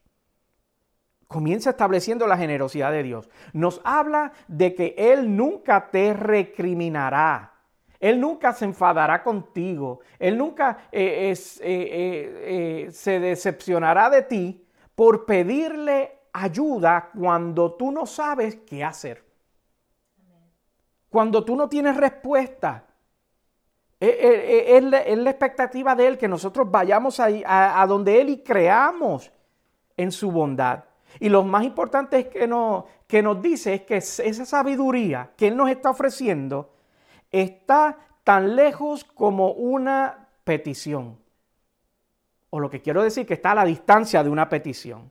Comienza 1.33 1.71
estableciendo 1.71 2.27
la 2.27 2.37
generosidad 2.37 2.93
de 2.93 3.03
Dios. 3.03 3.29
Nos 3.53 3.81
habla 3.85 4.33
de 4.47 4.75
que 4.75 4.95
Él 4.97 5.35
nunca 5.35 5.91
te 5.91 6.13
recriminará. 6.13 7.53
Él 7.99 8.21
nunca 8.21 8.53
se 8.53 8.65
enfadará 8.65 9.23
contigo. 9.23 10.01
Él 10.19 10.37
nunca 10.37 10.89
eh, 10.91 11.33
eh, 11.33 11.57
eh, 11.63 12.91
se 12.91 13.21
decepcionará 13.21 14.11
de 14.11 14.23
ti 14.23 14.67
por 14.95 15.25
pedirle 15.25 16.19
ayuda 16.33 17.11
cuando 17.17 17.75
tú 17.75 17.93
no 17.93 18.05
sabes 18.05 18.57
qué 18.67 18.83
hacer. 18.83 19.25
Cuando 21.09 21.45
tú 21.45 21.57
no 21.57 21.69
tienes 21.69 21.97
respuesta. 21.97 22.85
Es, 24.01 24.83
la, 24.83 25.31
expectativa 25.31 25.95
de 25.95 26.09
Él 26.09 26.19
que 26.19 26.27
nosotros 26.27 26.69
vayamos 26.69 27.21
a 27.21 27.87
donde 27.87 28.21
Él 28.21 28.31
y 28.31 28.43
creamos 28.43 29.31
en 29.97 30.11
su 30.11 30.33
bondad. 30.33 30.83
Y 31.21 31.29
lo 31.29 31.43
más 31.43 31.65
importante 31.65 32.19
es 32.19 32.27
que, 32.29 32.47
no, 32.47 32.87
que 33.07 33.23
nos 33.23 33.41
dice 33.43 33.75
es 33.75 33.83
que 33.83 33.97
esa 33.97 34.45
sabiduría 34.45 35.31
que 35.37 35.49
Él 35.49 35.57
nos 35.57 35.71
está 35.71 35.91
ofreciendo 35.91 36.75
está 37.31 37.99
tan 38.25 38.57
lejos 38.57 39.05
como 39.05 39.53
una 39.53 40.29
petición. 40.45 41.19
O 42.51 42.61
lo 42.61 42.69
que 42.69 42.83
quiero 42.83 43.03
decir 43.03 43.27
que 43.27 43.35
está 43.35 43.53
a 43.53 43.57
la 43.57 43.65
distancia 43.65 44.23
de 44.23 44.31
una 44.31 44.49
petición. 44.49 45.11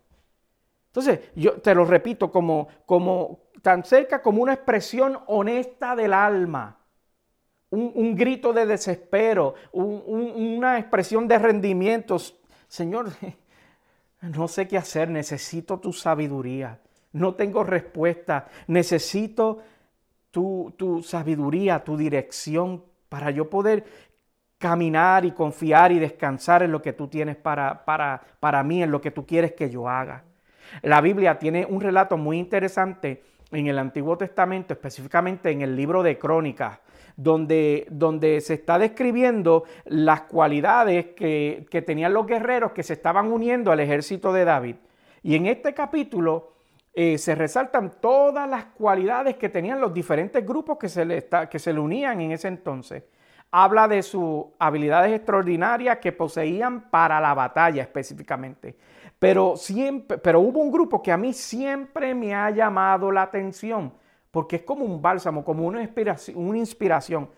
Entonces, 0.87 1.21
yo 1.35 1.53
te 1.61 1.73
lo 1.73 1.85
repito, 1.85 2.31
como, 2.31 2.67
como 2.85 3.39
tan 3.61 3.83
cerca 3.83 4.21
como 4.21 4.41
una 4.41 4.53
expresión 4.53 5.17
honesta 5.27 5.95
del 5.95 6.13
alma. 6.13 6.77
Un, 7.69 8.15
grito 8.17 8.51
de 8.51 8.65
desespero, 8.65 9.55
una 9.71 10.77
expresión 10.77 11.25
de 11.29 11.39
rendimientos. 11.39 12.37
Señor, 12.67 13.09
no 14.21 14.47
sé 14.47 14.67
qué 14.67 14.77
hacer, 14.77 15.09
necesito 15.09 15.79
tu 15.79 15.93
sabiduría. 15.93 16.79
No 17.13 17.33
tengo 17.33 17.63
respuesta, 17.63 18.47
necesito 18.67 19.59
tu, 20.29 20.73
tu 20.77 21.03
sabiduría, 21.03 21.83
tu 21.83 21.97
dirección 21.97 22.83
para 23.09 23.31
yo 23.31 23.49
poder 23.49 23.83
caminar 24.57 25.25
y 25.25 25.31
confiar 25.31 25.91
y 25.91 25.99
descansar 25.99 26.63
en 26.63 26.71
lo 26.71 26.81
que 26.81 26.93
tú 26.93 27.07
tienes 27.07 27.35
para, 27.35 27.83
para, 27.83 28.21
para 28.39 28.63
mí, 28.63 28.83
en 28.83 28.91
lo 28.91 29.01
que 29.01 29.11
tú 29.11 29.25
quieres 29.25 29.53
que 29.53 29.69
yo 29.69 29.89
haga. 29.89 30.23
La 30.83 31.01
Biblia 31.01 31.39
tiene 31.39 31.65
un 31.65 31.81
relato 31.81 32.15
muy 32.15 32.37
interesante 32.37 33.23
en 33.51 33.67
el 33.67 33.79
Antiguo 33.79 34.17
Testamento, 34.17 34.73
específicamente 34.73 35.49
en 35.49 35.61
el 35.61 35.75
libro 35.75 36.03
de 36.03 36.17
Crónicas, 36.17 36.79
donde, 37.15 37.87
donde 37.89 38.41
se 38.41 38.55
está 38.55 38.79
describiendo 38.79 39.63
las 39.85 40.21
cualidades 40.21 41.07
que, 41.15 41.65
que 41.69 41.81
tenían 41.81 42.13
los 42.13 42.25
guerreros 42.25 42.71
que 42.71 42.83
se 42.83 42.93
estaban 42.93 43.31
uniendo 43.31 43.71
al 43.71 43.79
ejército 43.79 44.33
de 44.33 44.45
David. 44.45 44.75
Y 45.23 45.35
en 45.35 45.45
este 45.45 45.73
capítulo 45.73 46.51
eh, 46.93 47.17
se 47.17 47.35
resaltan 47.35 47.93
todas 48.01 48.49
las 48.49 48.65
cualidades 48.65 49.37
que 49.37 49.47
tenían 49.47 49.79
los 49.79 49.93
diferentes 49.93 50.45
grupos 50.45 50.77
que 50.77 50.89
se, 50.89 51.05
le 51.05 51.25
que 51.49 51.59
se 51.59 51.71
le 51.71 51.79
unían 51.79 52.19
en 52.19 52.31
ese 52.31 52.49
entonces. 52.49 53.03
Habla 53.49 53.87
de 53.87 54.03
sus 54.03 54.45
habilidades 54.59 55.13
extraordinarias 55.13 55.99
que 55.99 56.11
poseían 56.11 56.89
para 56.89 57.21
la 57.21 57.33
batalla 57.33 57.81
específicamente. 57.81 58.75
Pero, 59.19 59.55
siempre, 59.55 60.17
pero 60.17 60.39
hubo 60.41 60.59
un 60.59 60.71
grupo 60.71 61.01
que 61.01 61.11
a 61.11 61.17
mí 61.17 61.31
siempre 61.31 62.13
me 62.13 62.33
ha 62.33 62.49
llamado 62.49 63.11
la 63.11 63.21
atención, 63.21 63.93
porque 64.31 64.57
es 64.57 64.63
como 64.63 64.85
un 64.85 65.01
bálsamo, 65.01 65.43
como 65.43 65.65
una 65.65 65.81
inspiración. 65.81 66.37
Una 66.37 66.57
inspiración. 66.57 67.29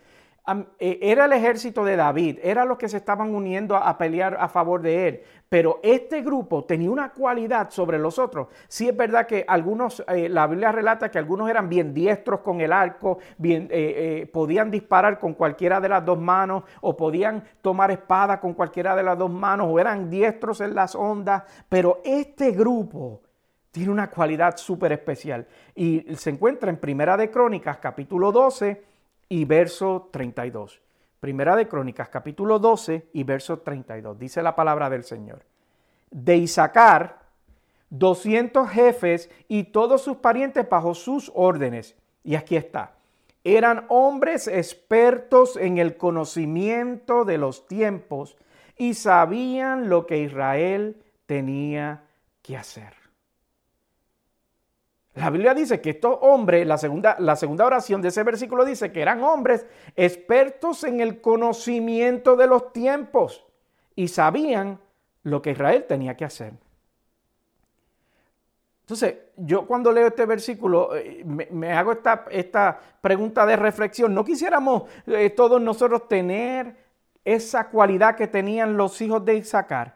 E, 0.78 1.00
era 1.02 1.24
el 1.26 1.32
ejército 1.32 1.86
de 1.86 1.96
David, 1.96 2.40
era 2.44 2.66
los 2.66 2.78
que 2.78 2.90
se 2.90 2.98
estaban 2.98 3.34
uniendo 3.34 3.78
a, 3.78 3.98
pelear 3.98 4.36
a 4.38 4.50
favor 4.50 4.82
de 4.82 5.08
él, 5.08 5.22
pero 5.48 5.80
este 5.82 6.22
grupo 6.22 6.66
tenía 6.66 6.92
una 6.92 7.14
cualidad 7.14 7.70
sobre 7.70 7.98
los 7.98 8.20
otros. 8.20 8.50
Sí 8.68 8.90
es 8.90 8.98
verdad 8.98 9.26
que 9.26 9.46
algunos, 9.48 10.04
eh, 10.10 10.28
la 10.28 10.46
Biblia 10.48 10.74
relata 10.74 11.10
que 11.10 11.18
algunos 11.18 11.50
eran 11.50 11.70
bien 11.70 11.94
diestros 11.94 12.42
con 12.42 12.60
el 12.60 12.74
arco, 12.74 13.20
bien, 13.38 13.70
eh, 13.72 14.22
eh, 14.22 14.26
podían 14.26 14.70
disparar 14.70 15.18
con 15.18 15.34
cualquiera 15.34 15.80
de 15.80 15.88
las 15.88 16.04
dos 16.04 16.20
manos 16.20 16.64
o 16.82 16.98
podían 16.98 17.46
tomar 17.62 17.92
espada 17.92 18.42
con 18.42 18.54
cualquiera 18.54 18.98
de 18.98 19.04
las 19.04 19.18
dos 19.18 19.32
manos 19.32 19.68
o 19.70 19.80
eran 19.80 20.10
diestros 20.10 20.60
en 20.60 20.76
las 20.76 20.94
ondas, 20.94 21.44
pero 21.70 22.02
este 22.04 22.52
grupo 22.52 23.22
tiene 23.74 23.90
una 23.90 24.12
cualidad 24.12 24.56
súper 24.58 24.92
especial 24.92 25.48
y 25.74 26.06
se 26.16 26.30
encuentra 26.30 26.70
en 26.70 26.78
Primera 26.78 27.18
de 27.18 27.32
Crónicas 27.32 27.80
capítulo 27.80 28.32
12 28.32 28.84
y 29.30 29.46
verso 29.46 30.10
32. 30.12 30.80
Primera 31.20 31.56
de 31.56 31.68
Crónicas, 31.68 32.10
capítulo 32.10 32.60
12 32.60 33.08
y 33.14 33.24
verso 33.24 33.60
32. 33.60 34.20
Dice 34.20 34.44
la 34.44 34.56
palabra 34.56 34.92
del 34.92 35.04
Señor. 35.04 35.44
De 36.12 36.38
Isaacar, 36.38 37.22
200 37.90 38.70
jefes 38.70 39.32
y 39.48 39.64
todos 39.64 40.04
sus 40.04 40.18
parientes 40.18 40.70
bajo 40.70 40.94
sus 40.94 41.32
órdenes. 41.34 41.96
Y 42.24 42.36
aquí 42.36 42.56
está. 42.56 42.94
Eran 43.44 43.88
hombres 43.90 44.48
expertos 44.48 45.58
en 45.58 45.80
el 45.80 45.98
conocimiento 45.98 47.26
de 47.26 47.40
los 47.40 47.68
tiempos 47.68 48.38
y 48.78 48.94
sabían 48.94 49.90
lo 49.90 50.06
que 50.06 50.20
Israel 50.20 51.02
tenía 51.26 52.04
que 52.44 52.56
hacer. 52.56 53.03
La 55.16 55.30
Biblia 55.30 55.54
dice 55.54 55.80
que 55.80 55.92
estos 55.92 56.18
hombres, 56.22 56.66
la 56.66 56.78
segunda, 56.78 57.16
la 57.20 57.36
segunda 57.36 57.66
oración 57.66 58.02
de 58.02 58.08
ese 58.08 58.24
versículo 58.24 58.66
dice 58.66 58.92
que 58.92 59.02
eran 59.02 59.24
hombres 59.24 59.66
expertos 59.96 60.84
en 60.84 61.02
el 61.02 61.22
conocimiento 61.22 62.36
de 62.36 62.48
los 62.48 62.74
tiempos 62.74 63.46
y 63.96 64.08
sabían 64.08 64.80
lo 65.22 65.42
que 65.42 65.52
Israel 65.52 65.86
tenía 65.88 66.18
que 66.18 66.26
hacer. 66.26 66.54
Entonces, 68.82 69.16
yo 69.38 69.66
cuando 69.68 69.92
leo 69.92 70.08
este 70.08 70.26
versículo 70.26 70.96
eh, 70.96 71.24
me, 71.24 71.72
hago 71.72 71.94
esta, 71.94 72.26
esta, 72.32 72.80
pregunta 73.00 73.46
de 73.46 73.56
reflexión. 73.56 74.14
¿No 74.14 74.26
quisiéramos 74.26 74.84
eh, 75.08 75.30
todos 75.30 75.62
nosotros 75.62 76.08
tener 76.08 76.76
esa 77.24 77.70
cualidad 77.70 78.16
que 78.16 78.28
tenían 78.28 78.76
los 78.76 79.00
hijos 79.00 79.24
de 79.24 79.36
Isaacar? 79.36 79.96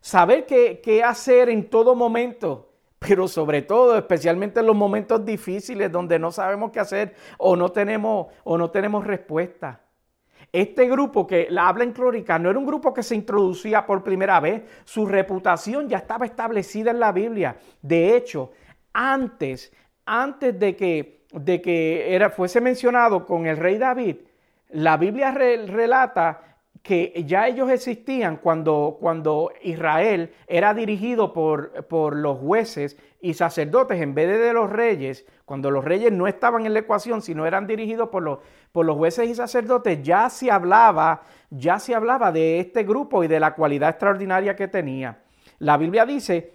Saber 0.00 0.46
qué, 0.46 0.80
qué 0.82 1.02
hacer 1.02 1.48
en 1.48 1.68
todo 1.68 1.94
momento 1.94 2.69
pero 3.00 3.26
sobre 3.26 3.62
todo, 3.62 3.96
especialmente 3.96 4.60
en 4.60 4.66
los 4.66 4.76
momentos 4.76 5.24
difíciles 5.24 5.90
donde 5.90 6.18
no 6.18 6.30
sabemos 6.30 6.70
qué 6.70 6.80
hacer 6.80 7.14
o 7.38 7.56
no 7.56 7.72
tenemos, 7.72 8.26
o 8.44 8.58
no 8.58 8.70
tenemos 8.70 9.06
respuesta. 9.06 9.80
Este 10.52 10.86
grupo 10.86 11.26
que 11.26 11.46
la 11.48 11.68
habla 11.68 11.84
en 11.84 11.92
clórica 11.92 12.38
no 12.38 12.50
era 12.50 12.58
un 12.58 12.66
grupo 12.66 12.92
que 12.92 13.02
se 13.02 13.14
introducía 13.14 13.86
por 13.86 14.04
primera 14.04 14.38
vez, 14.38 14.64
su 14.84 15.06
reputación 15.06 15.88
ya 15.88 15.96
estaba 15.96 16.26
establecida 16.26 16.90
en 16.90 17.00
la 17.00 17.10
Biblia. 17.10 17.56
De 17.80 18.16
hecho, 18.16 18.52
antes, 18.92 19.72
antes 20.04 20.58
de 20.58 20.76
que, 20.76 21.24
de 21.32 21.62
que 21.62 22.14
era, 22.14 22.28
fuese 22.28 22.60
mencionado 22.60 23.24
con 23.24 23.46
el 23.46 23.56
rey 23.56 23.78
David, 23.78 24.16
la 24.68 24.98
Biblia 24.98 25.30
relata 25.30 26.49
que 26.82 27.24
ya 27.26 27.46
ellos 27.46 27.70
existían 27.70 28.38
cuando, 28.38 28.96
cuando 29.00 29.52
Israel 29.62 30.32
era 30.46 30.72
dirigido 30.72 31.32
por, 31.32 31.86
por, 31.86 32.16
los 32.16 32.38
jueces 32.38 32.96
y 33.20 33.34
sacerdotes 33.34 34.00
en 34.00 34.14
vez 34.14 34.28
de, 34.38 34.52
los 34.54 34.70
reyes, 34.70 35.26
cuando 35.44 35.70
los 35.70 35.84
reyes 35.84 36.10
no 36.10 36.26
estaban 36.26 36.64
en 36.64 36.72
la 36.72 36.80
ecuación, 36.80 37.20
sino 37.20 37.46
eran 37.46 37.66
dirigidos 37.66 38.08
por 38.08 38.22
los, 38.22 38.38
por 38.72 38.86
los 38.86 38.96
jueces 38.96 39.28
y 39.28 39.34
sacerdotes, 39.34 40.02
ya 40.02 40.30
se 40.30 40.50
hablaba, 40.50 41.22
ya 41.50 41.78
se 41.78 41.94
hablaba 41.94 42.32
de 42.32 42.60
este 42.60 42.82
grupo 42.82 43.22
y 43.24 43.28
de 43.28 43.40
la 43.40 43.54
cualidad 43.54 43.90
extraordinaria 43.90 44.56
que 44.56 44.68
tenía. 44.68 45.22
La 45.58 45.76
Biblia 45.76 46.06
dice 46.06 46.54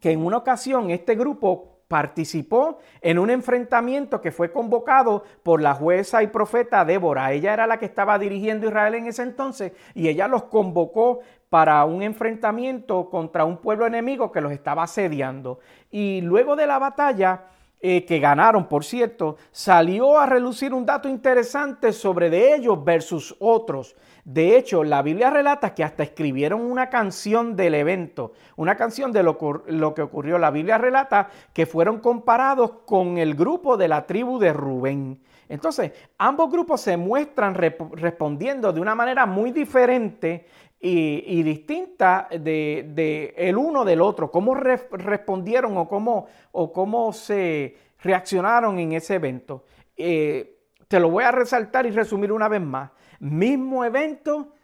que 0.00 0.12
en 0.12 0.24
una 0.24 0.36
ocasión 0.36 0.90
este 0.90 1.16
grupo 1.16 1.71
participó 1.92 2.78
en 3.02 3.18
un 3.18 3.28
enfrentamiento 3.28 4.22
que 4.22 4.32
fue 4.32 4.50
convocado 4.50 5.24
por 5.42 5.60
la 5.60 5.74
jueza 5.74 6.22
y 6.22 6.28
profeta 6.28 6.86
Débora. 6.86 7.32
Ella 7.32 7.52
era 7.52 7.66
la 7.66 7.78
que 7.78 7.84
estaba 7.84 8.18
dirigiendo 8.18 8.66
Israel 8.66 8.94
en 8.94 9.08
ese 9.08 9.22
entonces 9.22 9.72
y 9.94 10.08
ella 10.08 10.26
los 10.26 10.44
convocó 10.44 11.20
para 11.50 11.84
un 11.84 12.02
enfrentamiento 12.02 13.10
contra 13.10 13.44
un 13.44 13.58
pueblo 13.58 13.86
enemigo 13.86 14.32
que 14.32 14.40
los 14.40 14.52
estaba 14.52 14.84
asediando. 14.84 15.58
Y 15.90 16.22
luego 16.22 16.56
de 16.56 16.66
la 16.66 16.78
batalla, 16.78 17.42
eh, 17.84 18.04
que 18.04 18.20
ganaron, 18.20 18.68
por 18.68 18.84
cierto, 18.84 19.36
salió 19.50 20.16
a 20.16 20.26
relucir 20.26 20.72
un 20.72 20.86
dato 20.86 21.08
interesante 21.08 21.92
sobre 21.92 22.30
de 22.30 22.54
ellos 22.54 22.84
versus 22.84 23.34
otros. 23.40 23.96
De 24.24 24.56
hecho, 24.56 24.84
la 24.84 25.02
Biblia 25.02 25.30
relata 25.30 25.74
que 25.74 25.82
hasta 25.82 26.04
escribieron 26.04 26.60
una 26.60 26.88
canción 26.88 27.56
del 27.56 27.74
evento, 27.74 28.34
una 28.54 28.76
canción 28.76 29.10
de 29.10 29.24
lo, 29.24 29.36
lo 29.66 29.94
que 29.94 30.02
ocurrió. 30.02 30.38
La 30.38 30.52
Biblia 30.52 30.78
relata 30.78 31.28
que 31.52 31.66
fueron 31.66 31.98
comparados 31.98 32.70
con 32.86 33.18
el 33.18 33.34
grupo 33.34 33.76
de 33.76 33.88
la 33.88 34.06
tribu 34.06 34.38
de 34.38 34.52
Rubén. 34.52 35.20
Entonces, 35.48 35.90
ambos 36.18 36.52
grupos 36.52 36.80
se 36.80 36.96
muestran 36.96 37.54
respondiendo 37.56 38.72
de 38.72 38.80
una 38.80 38.94
manera 38.94 39.26
muy 39.26 39.50
diferente 39.50 40.46
y, 40.84 41.42
distinta 41.44 42.28
de, 42.28 43.34
el 43.36 43.56
uno 43.56 43.84
del 43.84 44.00
otro, 44.00 44.32
cómo 44.32 44.54
respondieron 44.54 45.76
o 45.76 45.88
cómo, 45.88 46.26
o 46.50 46.72
cómo 46.72 47.12
se 47.12 47.76
reaccionaron 48.00 48.80
en 48.80 48.92
ese 48.92 49.14
evento. 49.14 49.64
Eh, 49.96 50.58
te 50.88 50.98
lo 50.98 51.08
voy 51.08 51.22
a 51.22 51.30
resaltar 51.30 51.86
y 51.86 51.90
resumir 51.92 52.32
una 52.32 52.48
vez 52.48 52.60
más. 52.60 52.90
Mismo 53.20 53.84
evento, 53.84 54.54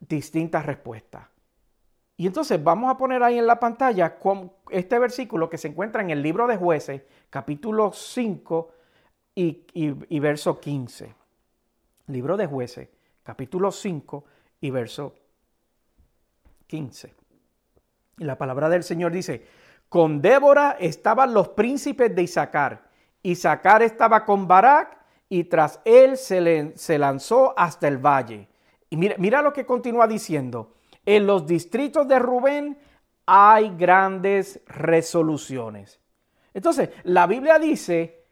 distintas 0.00 0.66
respuestas. 0.66 1.28
Y 2.16 2.26
entonces 2.26 2.62
vamos 2.62 2.90
a 2.90 2.96
poner 2.98 3.22
ahí 3.22 3.38
en 3.38 3.46
la 3.46 3.60
pantalla 3.60 4.18
este 4.70 4.98
versículo 4.98 5.48
que 5.48 5.58
se 5.58 5.68
encuentra 5.68 6.02
en 6.02 6.10
el 6.10 6.22
libro 6.22 6.48
de 6.48 6.56
jueces, 6.56 7.02
capítulo 7.30 7.92
5 7.92 8.72
y, 9.36 9.64
y 9.74 10.18
verso 10.18 10.58
15. 10.58 11.14
Libro 12.08 12.36
de 12.36 12.46
jueces, 12.46 12.88
capítulo 13.22 13.70
5 13.70 14.24
y 14.60 14.70
verso 14.70 15.10
15. 15.10 15.25
Y 16.68 18.24
la 18.24 18.36
palabra 18.38 18.68
del 18.68 18.82
Señor 18.82 19.12
dice, 19.12 19.46
con 19.88 20.20
Débora 20.20 20.76
estaban 20.80 21.32
los 21.32 21.48
príncipes 21.50 22.14
de 22.14 22.22
Isaacar. 22.22 22.88
Isaacar 23.22 23.82
estaba 23.82 24.24
con 24.24 24.48
Barak 24.48 24.98
y 25.28 25.44
tras 25.44 25.80
él 25.84 26.16
se, 26.16 26.98
lanzó 26.98 27.54
hasta 27.58 27.88
el 27.88 27.98
valle. 27.98 28.48
Y 28.90 28.96
mira, 28.96 29.16
mira 29.18 29.42
lo 29.42 29.52
que 29.52 29.66
continúa 29.66 30.06
diciendo. 30.06 30.74
En 31.04 31.26
los 31.26 31.46
distritos 31.46 32.06
de 32.08 32.18
Rubén 32.18 32.78
hay 33.26 33.74
grandes 33.76 34.60
resoluciones. 34.66 36.00
Entonces, 36.54 36.90
la 37.04 37.26
Biblia 37.26 37.58
dice 37.58 38.24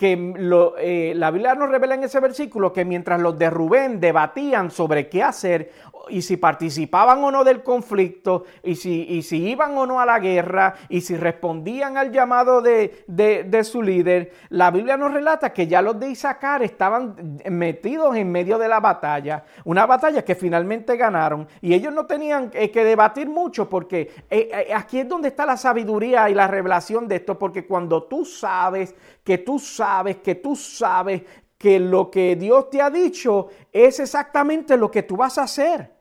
que 0.00 0.34
eh, 0.78 1.12
la 1.14 1.30
Biblia 1.30 1.54
nos 1.54 1.68
revela 1.68 1.94
en 1.94 2.04
ese 2.04 2.20
versículo 2.20 2.72
que 2.72 2.84
mientras 2.84 3.20
los 3.20 3.38
de 3.38 3.50
Rubén 3.50 4.00
debatían 4.00 4.70
sobre 4.70 5.08
qué 5.08 5.22
hacer 5.22 5.72
y 6.08 6.22
si 6.22 6.36
participaban 6.36 7.22
o 7.22 7.30
no 7.30 7.44
del 7.44 7.62
conflicto 7.62 8.44
y 8.62 8.74
si, 8.74 9.02
y 9.02 9.22
si 9.22 9.48
iban 9.48 9.76
o 9.76 9.86
no 9.86 10.00
a 10.00 10.06
la 10.06 10.18
guerra 10.18 10.74
y 10.88 11.00
si 11.00 11.16
respondían 11.16 11.96
al 11.96 12.10
llamado 12.10 12.62
de, 12.62 13.04
de, 13.06 13.64
su 13.64 13.82
líder, 13.82 14.32
la 14.48 14.70
Biblia 14.70 14.96
nos 14.96 15.12
relata 15.12 15.52
que 15.52 15.66
ya 15.66 15.82
los 15.82 15.98
de 16.00 16.10
Isaacar 16.10 16.62
estaban 16.62 17.38
metidos 17.50 18.16
en 18.16 18.30
medio 18.32 18.58
de 18.58 18.68
la 18.68 18.80
batalla, 18.80 19.44
una 19.64 19.86
batalla 19.86 20.24
que 20.24 20.34
finalmente 20.34 20.96
ganaron 20.96 21.46
y 21.60 21.74
ellos 21.74 21.92
no 21.92 22.06
tenían 22.06 22.50
eh, 22.54 22.70
que 22.70 22.84
debatir 22.84 23.28
mucho 23.28 23.68
porque 23.68 24.10
eh, 24.30 24.70
aquí 24.74 25.00
es 25.00 25.08
donde 25.08 25.28
está 25.28 25.44
la 25.44 25.56
sabiduría 25.56 26.30
y 26.30 26.34
la 26.34 26.48
revelación 26.48 27.06
de 27.06 27.16
esto, 27.16 27.38
porque 27.38 27.66
cuando 27.66 28.04
tú 28.04 28.24
sabes 28.24 28.94
que 29.24 29.38
tú 29.38 29.58
sabes, 29.58 30.16
que 30.16 30.34
tú 30.34 30.56
sabes 30.56 31.22
que 31.60 31.78
lo 31.78 32.10
que 32.10 32.36
Dios 32.36 32.70
te 32.70 32.80
ha 32.80 32.88
dicho 32.88 33.48
es 33.70 34.00
exactamente 34.00 34.78
lo 34.78 34.90
que 34.90 35.02
tú 35.02 35.18
vas 35.18 35.36
a 35.36 35.42
hacer. 35.42 35.92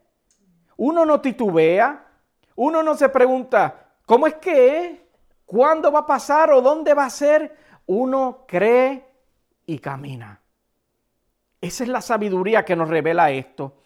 Uno 0.78 1.06
no 1.06 1.20
titubea, 1.20 2.08
uno 2.56 2.82
no 2.82 2.96
se 2.96 3.10
pregunta, 3.10 3.98
¿cómo 4.06 4.26
es 4.26 4.36
que? 4.36 5.06
¿Cuándo 5.46 5.92
va 5.92 6.00
a 6.00 6.06
pasar 6.06 6.54
o 6.54 6.62
dónde 6.62 6.94
va 6.94 7.04
a 7.04 7.10
ser? 7.10 7.58
Uno 7.88 8.46
cree 8.48 9.06
y 9.66 9.80
camina. 9.80 10.40
Esa 11.60 11.84
es 11.84 11.90
la 11.90 12.00
sabiduría 12.00 12.64
que 12.64 12.78
nos 12.78 12.88
revela 12.88 13.30
esto. 13.30 13.79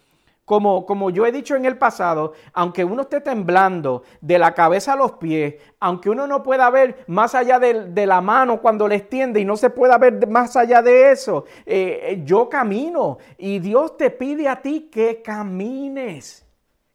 Como, 0.44 1.08
yo 1.08 1.24
he 1.24 1.32
dicho 1.32 1.56
en 1.56 1.64
el 1.64 1.78
pasado, 1.78 2.34
aunque 2.52 2.84
uno 2.84 3.02
esté 3.02 3.22
temblando 3.22 4.02
de 4.20 4.38
la 4.38 4.52
cabeza 4.52 4.92
a 4.92 4.96
los 4.96 5.12
pies, 5.12 5.54
aunque 5.80 6.10
uno 6.10 6.26
no 6.26 6.42
pueda 6.42 6.68
ver 6.68 7.02
más 7.06 7.34
allá 7.34 7.58
de, 7.58 8.06
la 8.06 8.20
mano 8.20 8.60
cuando 8.60 8.86
le 8.86 8.96
extiende 8.96 9.40
y 9.40 9.46
no 9.46 9.56
se 9.56 9.70
pueda 9.70 9.96
ver 9.96 10.28
más 10.28 10.54
allá 10.54 10.82
de 10.82 11.12
eso, 11.12 11.46
eh, 11.64 12.00
eh, 12.02 12.22
yo 12.26 12.50
camino 12.50 13.16
y 13.38 13.58
Dios 13.58 13.96
te 13.96 14.10
pide 14.10 14.46
a 14.46 14.60
ti 14.60 14.90
que 14.92 15.22
camines, 15.22 16.46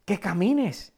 que 0.04 0.20
camines. 0.20 0.92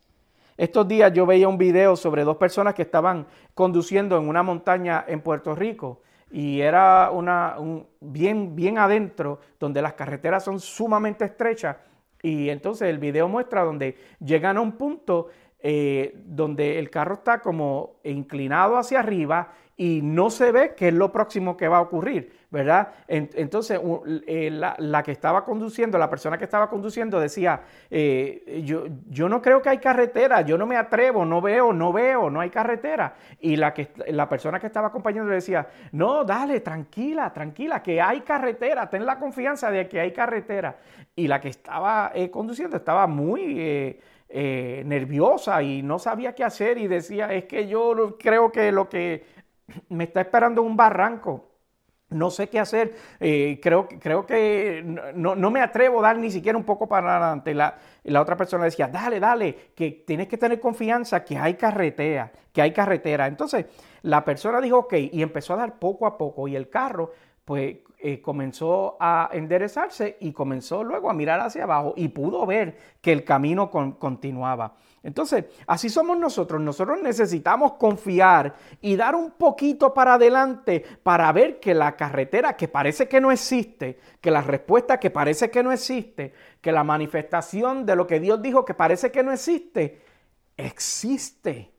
Estos 0.59 0.87
días 0.87 1.11
yo 1.15 1.25
veía 1.25 1.49
un 1.49 1.57
video 1.57 1.97
sobre 1.97 2.23
dos 2.23 2.37
personas 2.37 2.75
que 2.75 2.83
estaban 2.83 3.27
conduciendo 3.55 4.19
en 4.19 4.29
una 4.29 4.43
montaña 4.43 5.07
en 5.09 5.23
Puerto 5.23 5.55
Rico 5.55 6.03
y 6.31 6.61
era 6.61 7.11
una, 7.11 7.59
un, 7.59 7.87
bien, 7.99 8.55
bien 8.55 8.77
adentro, 8.77 9.41
donde 9.59 9.81
las 9.81 9.95
carreteras 9.95 10.45
son 10.45 10.61
sumamente 10.61 11.25
estrechas 11.25 11.77
y 12.23 12.49
entonces 12.51 12.89
el 12.89 12.99
video 12.99 13.29
muestra 13.29 13.65
donde 13.65 13.97
llegan 14.25 14.57
a 14.57 14.61
un 14.61 14.73
punto 14.73 15.29
eh, 15.59 16.15
donde 16.25 16.79
el 16.79 16.91
carro 16.91 17.15
está 17.15 17.41
como 17.41 17.97
inclinado 18.05 18.77
hacia 18.77 19.01
arriba 19.01 19.53
y 19.77 20.01
no 20.03 20.31
se 20.31 20.53
ve 20.53 20.75
qué 20.77 20.89
es 20.89 20.95
lo 20.95 21.13
próximo 21.13 21.57
que 21.57 21.69
va 21.69 21.79
a 21.79 21.83
ocurrir, 21.83 22.33
¿verdad? 22.53 22.93
entonces, 23.09 23.81
eh, 24.27 24.51
la, 24.51 25.03
que 25.03 25.11
estaba 25.11 25.43
conduciendo, 25.43 25.97
la 25.97 26.11
persona 26.11 26.37
que 26.37 26.45
estaba 26.45 26.69
conduciendo 26.69 27.19
decía, 27.19 27.63
eh, 27.91 28.63
yo, 28.63 28.85
yo 29.09 29.27
no 29.31 29.41
creo 29.41 29.63
que 29.63 29.71
hay 29.71 29.79
carretera, 29.79 30.43
yo 30.43 30.59
no 30.59 30.67
me 30.67 30.77
atrevo, 30.77 31.25
no 31.25 31.41
veo, 31.41 31.73
no 31.73 31.95
veo, 31.95 32.29
no 32.29 32.41
hay 32.41 32.51
carretera. 32.51 33.15
Y 33.41 33.57
la, 33.57 33.73
que, 33.73 33.89
la 34.09 34.29
persona 34.29 34.61
que 34.61 34.67
estaba 34.67 34.89
acompañando 34.89 35.31
le 35.31 35.37
decía, 35.37 35.67
no, 35.93 36.25
dale, 36.25 36.61
tranquila, 36.61 37.33
tranquila, 37.33 37.83
que 37.83 38.03
hay 38.03 38.21
carretera, 38.21 38.89
ten 38.91 39.07
la 39.07 39.19
confianza 39.19 39.71
de 39.71 39.89
que 39.89 39.99
hay 39.99 40.13
carretera. 40.13 40.77
Y 41.17 41.29
la 41.29 41.41
que 41.41 41.49
estaba 41.49 42.13
eh, 42.15 42.31
conduciendo 42.31 42.77
estaba 42.77 43.07
muy... 43.07 43.99
nerviosa 44.33 45.63
y 45.63 45.83
no 45.83 45.99
sabía 45.99 46.35
qué 46.35 46.43
hacer 46.43 46.79
y 46.79 46.89
decía, 46.89 47.31
es 47.35 47.45
que 47.45 47.69
yo 47.69 48.17
creo 48.19 48.51
que 48.51 48.73
lo 48.73 48.89
que 48.89 49.27
me 49.91 50.05
está 50.05 50.23
esperando 50.23 50.63
un 50.63 50.75
barranco. 50.75 51.52
No 52.13 52.31
sé 52.31 52.49
qué 52.49 52.61
hacer. 52.61 52.95
Eh, 53.21 53.59
creo, 53.63 53.89
creo 53.89 54.27
que 54.27 54.83
no, 55.15 55.51
me 55.51 55.61
atrevo 55.61 56.01
a 56.01 56.03
dar 56.03 56.19
ni 56.19 56.31
siquiera 56.31 56.57
un 56.59 56.65
poco 56.65 56.89
para 56.89 57.17
adelante. 57.17 57.55
La, 57.55 57.77
la 58.05 58.21
otra 58.21 58.37
persona 58.37 58.65
decía, 58.65 58.89
dale, 58.89 59.21
dale, 59.21 59.73
que 59.75 60.05
tienes 60.07 60.29
que 60.29 60.39
tener 60.39 60.61
confianza 60.61 61.25
que 61.25 61.37
hay 61.37 61.55
carretera, 61.55 62.31
que 62.53 62.63
hay 62.63 62.73
carretera. 62.73 63.27
Entonces, 63.27 63.67
la 64.03 64.25
persona 64.25 64.61
dijo, 64.61 64.79
ok, 64.79 64.95
y 65.13 65.23
empezó 65.23 65.55
a 65.55 65.57
dar 65.57 65.79
poco 65.79 66.07
a 66.07 66.19
poco. 66.19 66.49
Y 66.49 66.57
el 66.57 66.69
carro, 66.69 67.13
pues, 67.45 67.77
eh, 67.99 68.21
comenzó 68.21 68.97
a 68.99 69.31
enderezarse 69.33 70.17
y 70.21 70.33
comenzó 70.33 70.83
luego 70.83 71.09
a 71.09 71.15
mirar 71.15 71.41
hacia 71.41 71.65
abajo 71.65 71.95
y 71.97 72.09
pudo 72.09 72.45
ver 72.47 72.77
que 73.01 73.13
el 73.13 73.25
camino 73.25 73.71
continuaba. 73.71 74.75
Entonces, 75.05 75.47
así 75.67 75.89
somos 75.89 76.19
nosotros. 76.19 76.61
Nosotros 76.61 77.01
necesitamos 77.03 77.75
confiar 77.75 78.55
y 78.81 78.97
dar 78.97 79.15
un 79.15 79.33
poquito 79.33 79.93
para 79.93 80.15
adelante 80.15 80.85
para 81.03 81.31
ver 81.33 81.59
que 81.59 81.75
la 81.75 81.97
carretera 81.97 82.57
que 82.57 82.69
parece 82.69 83.09
que 83.09 83.21
no 83.21 83.33
existe, 83.33 83.99
que 84.21 84.31
la 84.31 84.43
respuesta 84.43 84.99
que 84.99 85.11
parece 85.11 85.51
que 85.51 85.63
no 85.63 85.73
existe, 85.73 86.33
que 86.61 86.73
la 86.73 86.85
manifestación 86.85 87.85
de 87.85 87.97
lo 87.97 88.07
que 88.07 88.21
Dios 88.21 88.41
dijo 88.41 88.65
que 88.65 88.75
parece 88.75 89.11
que 89.11 89.23
no 89.23 89.33
existe, 89.33 90.03
existe. 90.57 91.73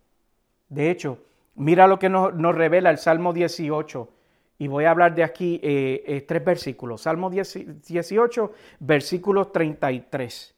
De 0.68 0.90
hecho, 0.90 1.20
mira 1.56 1.88
lo 1.88 2.00
que 2.00 2.10
nos, 2.10 2.34
revela 2.56 2.90
el 2.90 2.98
Salmo 2.98 3.32
18. 3.32 4.10
Y 4.58 4.68
voy 4.68 4.86
a 4.86 4.92
hablar 4.92 5.16
de 5.16 5.24
aquí 5.24 5.60
eh, 5.64 6.04
eh, 6.06 6.22
tres 6.22 6.44
versículos. 6.44 7.02
Salmo 7.02 7.30
18, 7.30 8.52
versículos 8.80 9.52
33 9.52 10.56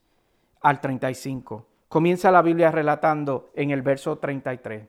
al 0.62 0.81
35. 0.81 1.65
Comienza 1.88 2.31
la 2.31 2.41
Biblia 2.41 2.71
relatando 2.71 3.51
en 3.55 3.71
el 3.71 3.81
verso 3.81 4.17
33. 4.17 4.88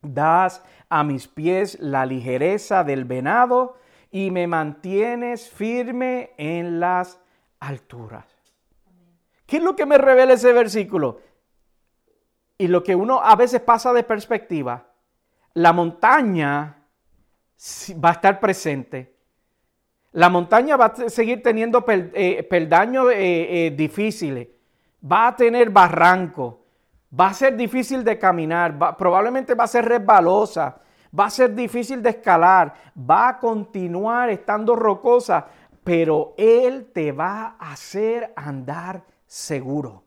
Das 0.00 0.64
a 0.88 1.04
mis 1.04 1.28
pies 1.28 1.78
la 1.80 2.06
ligereza 2.06 2.84
del 2.84 3.04
venado 3.04 3.76
y 4.10 4.30
me 4.30 4.46
mantienes 4.46 5.48
firme 5.48 6.32
en 6.36 6.80
las 6.80 7.20
alturas. 7.60 8.26
¿Qué 9.46 9.58
es 9.58 9.62
lo 9.62 9.76
que 9.76 9.86
me 9.86 9.98
revela 9.98 10.32
ese 10.32 10.52
versículo? 10.52 11.20
Y 12.58 12.68
lo 12.68 12.82
que 12.82 12.94
uno 12.94 13.20
a 13.22 13.36
veces 13.36 13.60
pasa 13.60 13.92
de 13.92 14.02
perspectiva, 14.02 14.86
la 15.54 15.72
montaña 15.72 16.81
va 18.02 18.10
a 18.10 18.12
estar 18.12 18.40
presente. 18.40 19.14
La 20.12 20.28
montaña 20.28 20.76
va 20.76 20.86
a 20.86 21.08
seguir 21.08 21.42
teniendo 21.42 21.84
eh, 21.88 22.46
peldaños 22.48 23.10
eh, 23.12 23.66
eh, 23.66 23.70
difíciles 23.70 24.48
va 25.02 25.28
a 25.28 25.36
tener 25.36 25.70
barranco, 25.70 26.60
va 27.18 27.28
a 27.28 27.34
ser 27.34 27.56
difícil 27.56 28.04
de 28.04 28.18
caminar, 28.18 28.96
probablemente 28.96 29.54
va 29.54 29.64
a 29.64 29.68
ser 29.68 29.84
resbalosa, 29.84 30.76
va 31.18 31.26
a 31.26 31.30
ser 31.30 31.54
difícil 31.54 32.02
de 32.02 32.10
escalar, 32.10 32.74
va 32.98 33.28
a 33.28 33.38
continuar 33.38 34.30
estando 34.30 34.76
rocosa, 34.76 35.46
pero 35.84 36.34
Él 36.36 36.90
te 36.92 37.12
va 37.12 37.56
a 37.58 37.72
hacer 37.72 38.32
andar 38.36 39.02
seguro. 39.26 40.04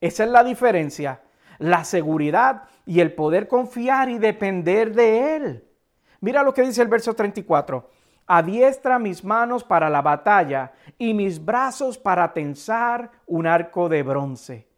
Esa 0.00 0.24
es 0.24 0.30
la 0.30 0.42
diferencia, 0.42 1.22
la 1.58 1.84
seguridad 1.84 2.64
y 2.84 3.00
el 3.00 3.14
poder 3.14 3.46
confiar 3.46 4.08
y 4.08 4.18
depender 4.18 4.92
de 4.94 5.36
Él. 5.36 5.64
Mira 6.22 6.42
lo 6.42 6.54
que 6.54 6.62
dice 6.62 6.80
el 6.80 6.88
verso 6.88 7.14
34 7.14 7.86
adiestra 8.26 8.98
mis 8.98 9.24
manos 9.24 9.64
para 9.64 9.90
la 9.90 10.00
batalla 10.00 10.72
y 10.96 11.14
mis 11.14 11.44
brazos 11.44 11.98
para 11.98 12.32
tensar 12.32 13.10
un 13.26 13.46
arco 13.46 13.88
de 13.88 14.02
bronce. 14.02 14.68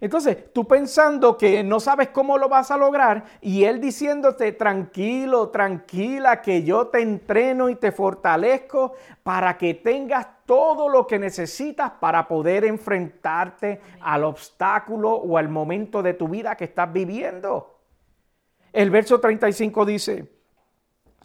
Entonces, 0.00 0.52
tú 0.52 0.66
pensando 0.66 1.36
que 1.36 1.62
no 1.64 1.80
sabes 1.80 2.08
cómo 2.08 2.38
lo 2.38 2.48
vas 2.48 2.70
a 2.70 2.76
lograr 2.76 3.24
y 3.40 3.64
él 3.64 3.80
diciéndote, 3.80 4.52
tranquilo, 4.52 5.48
tranquila, 5.48 6.40
que 6.40 6.62
yo 6.62 6.86
te 6.86 7.02
entreno 7.02 7.68
y 7.68 7.74
te 7.74 7.92
fortalezco 7.92 8.94
para 9.22 9.58
que 9.58 9.74
tengas 9.74 10.26
todo 10.46 10.88
lo 10.88 11.06
que 11.06 11.18
necesitas 11.18 11.90
para 12.00 12.26
poder 12.26 12.64
enfrentarte 12.64 13.80
al 14.00 14.24
obstáculo 14.24 15.10
o 15.10 15.36
al 15.36 15.48
momento 15.48 16.02
de 16.02 16.14
tu 16.14 16.28
vida 16.28 16.56
que 16.56 16.64
estás 16.64 16.92
viviendo. 16.92 17.80
El 18.72 18.90
verso 18.90 19.18
35 19.18 19.84
dice, 19.84 20.37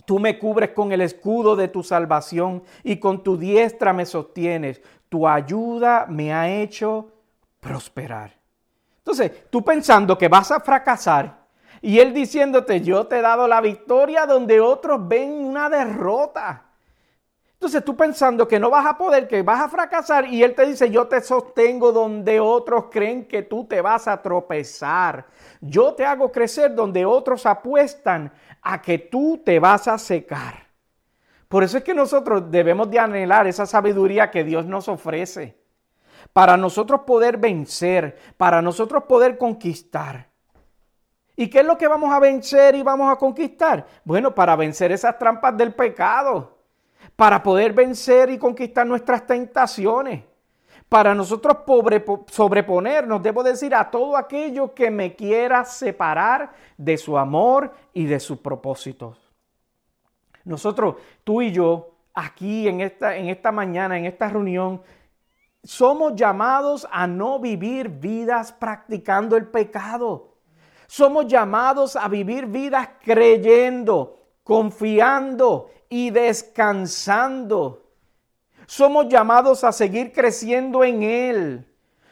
tú 0.06 0.20
me 0.20 0.40
cubres 0.40 0.72
con 0.72 0.92
el 0.92 1.02
escudo 1.02 1.56
de 1.56 1.68
tu 1.68 1.84
salvación 1.84 2.64
y 2.84 2.98
con 2.98 3.24
tu 3.24 3.38
diestra 3.38 3.94
me 3.94 4.06
sostienes. 4.06 4.82
Tu 5.10 5.28
ayuda 5.28 6.06
me 6.10 6.34
ha 6.34 6.50
hecho 6.50 7.10
prosperar. 7.60 8.34
Entonces, 8.98 9.50
tú 9.50 9.64
pensando 9.64 10.18
que 10.18 10.28
vas 10.28 10.52
a 10.52 10.60
fracasar 10.60 11.44
y 11.82 12.00
él 12.00 12.14
diciéndote, 12.14 12.80
yo 12.82 13.08
te 13.08 13.20
he 13.20 13.22
dado 13.22 13.48
la 13.48 13.60
victoria 13.60 14.26
donde 14.26 14.62
otros 14.62 15.06
ven 15.08 15.32
una 15.32 15.70
derrota. 15.70 16.63
Entonces 17.64 17.86
tú 17.86 17.96
pensando 17.96 18.46
que 18.46 18.60
no 18.60 18.70
vas 18.70 18.86
a 18.86 18.98
poder, 18.98 19.26
que 19.26 19.42
vas 19.42 19.62
a 19.62 19.70
fracasar 19.70 20.26
y 20.26 20.44
Él 20.44 20.54
te 20.54 20.66
dice, 20.66 20.90
yo 20.92 21.08
te 21.08 21.22
sostengo 21.22 21.94
donde 21.94 22.42
otros 22.42 22.88
creen 22.92 23.26
que 23.26 23.44
tú 23.44 23.64
te 23.64 23.80
vas 23.80 24.06
a 24.10 24.22
tropezar. 24.22 25.28
Yo 25.62 25.94
te 25.94 26.04
hago 26.06 26.30
crecer 26.30 26.76
donde 26.76 27.06
otros 27.06 27.46
apuestan 27.46 28.34
a 28.62 28.82
que 28.82 28.98
tú 28.98 29.42
te 29.46 29.60
vas 29.60 29.88
a 29.88 29.98
secar. 29.98 30.68
Por 31.48 31.64
eso 31.64 31.78
es 31.78 31.86
que 31.86 31.94
nosotros 31.94 32.52
debemos 32.52 32.92
de 32.92 33.00
anhelar 33.00 33.48
esa 33.48 33.66
sabiduría 33.66 34.30
que 34.30 34.44
Dios 34.44 34.66
nos 34.66 34.90
ofrece. 34.90 35.58
Para 36.34 36.58
nosotros 36.58 37.04
poder 37.08 37.38
vencer, 37.38 38.18
para 38.36 38.62
nosotros 38.62 39.04
poder 39.04 39.38
conquistar. 39.38 40.28
¿Y 41.38 41.50
qué 41.50 41.62
es 41.62 41.66
lo 41.66 41.78
que 41.78 41.88
vamos 41.88 42.12
a 42.12 42.20
vencer 42.20 42.76
y 42.76 42.84
vamos 42.84 43.10
a 43.10 43.16
conquistar? 43.16 43.88
Bueno, 44.04 44.36
para 44.36 44.58
vencer 44.58 44.92
esas 44.92 45.18
trampas 45.18 45.56
del 45.56 45.74
pecado 45.74 46.53
para 47.16 47.42
poder 47.42 47.74
vencer 47.74 48.30
y 48.30 48.38
conquistar 48.38 48.86
nuestras 48.86 49.26
tentaciones. 49.26 50.24
Para 50.90 51.16
nosotros 51.16 51.58
sobreponernos, 52.28 53.24
debo 53.24 53.42
decir, 53.42 53.74
a 53.74 53.90
todo 53.90 54.16
aquello 54.16 54.74
que 54.74 54.92
me 54.92 55.16
quiera 55.16 55.66
separar 55.66 56.54
de 56.78 56.98
su 56.98 57.18
amor 57.18 57.74
y 57.94 58.06
de 58.06 58.20
sus 58.20 58.38
propósitos. 58.38 59.20
Nosotros, 60.44 60.96
tú 61.24 61.42
y 61.42 61.52
yo, 61.52 61.96
aquí 62.14 62.68
en 62.68 62.82
esta, 62.82 63.16
en 63.18 63.30
esta 63.30 63.52
mañana, 63.52 63.98
en 63.98 64.06
esta 64.06 64.30
reunión, 64.30 64.82
somos 65.64 66.16
llamados 66.16 66.88
a 66.92 67.08
no 67.08 67.40
vivir 67.40 67.88
vidas 67.88 68.52
practicando 68.52 69.38
el 69.38 69.48
pecado. 69.48 70.36
Somos 70.88 71.26
llamados 71.28 71.96
a 71.96 72.08
vivir 72.08 72.46
vidas 72.46 72.90
creyendo, 73.04 74.23
confiando 74.44 75.70
y 75.90 76.10
descansando. 76.10 77.84
Somos 78.66 79.08
llamados 79.08 79.64
a 79.64 79.72
seguir 79.72 80.12
creciendo 80.12 80.84
en 80.84 81.04
Él. 81.04 81.68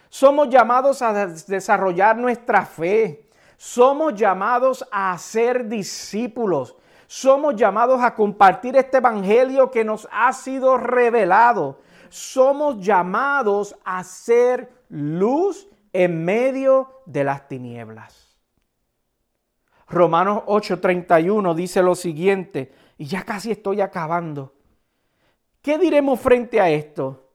Somos 0.10 0.50
llamados 0.50 1.02
a 1.02 1.28
desarrollar 1.28 2.18
nuestra 2.18 2.66
fe. 2.66 3.30
Somos 3.58 4.14
llamados 4.16 4.86
a 4.92 5.18
ser 5.18 5.68
discípulos. 5.68 6.76
Somos 7.08 7.56
llamados 7.56 8.02
a 8.02 8.16
compartir 8.16 8.76
este 8.76 8.98
evangelio 8.98 9.72
que 9.72 9.84
nos 9.84 10.08
ha 10.12 10.32
sido 10.34 10.78
revelado. 10.78 11.80
Somos 12.10 12.80
llamados 12.80 13.76
a 13.84 14.04
ser 14.04 14.70
luz 14.90 15.68
en 15.94 16.24
medio 16.24 17.02
de 17.06 17.24
las 17.24 17.48
tinieblas. 17.48 18.31
Romanos 19.92 20.44
8:31 20.46 21.54
dice 21.54 21.84
lo 21.84 21.96
siguiente, 21.96 22.72
y 22.98 23.06
ya 23.06 23.24
casi 23.24 23.52
estoy 23.52 23.82
acabando. 23.82 24.54
¿Qué 25.62 25.78
diremos 25.78 26.20
frente 26.20 26.60
a 26.60 26.70
esto? 26.70 27.30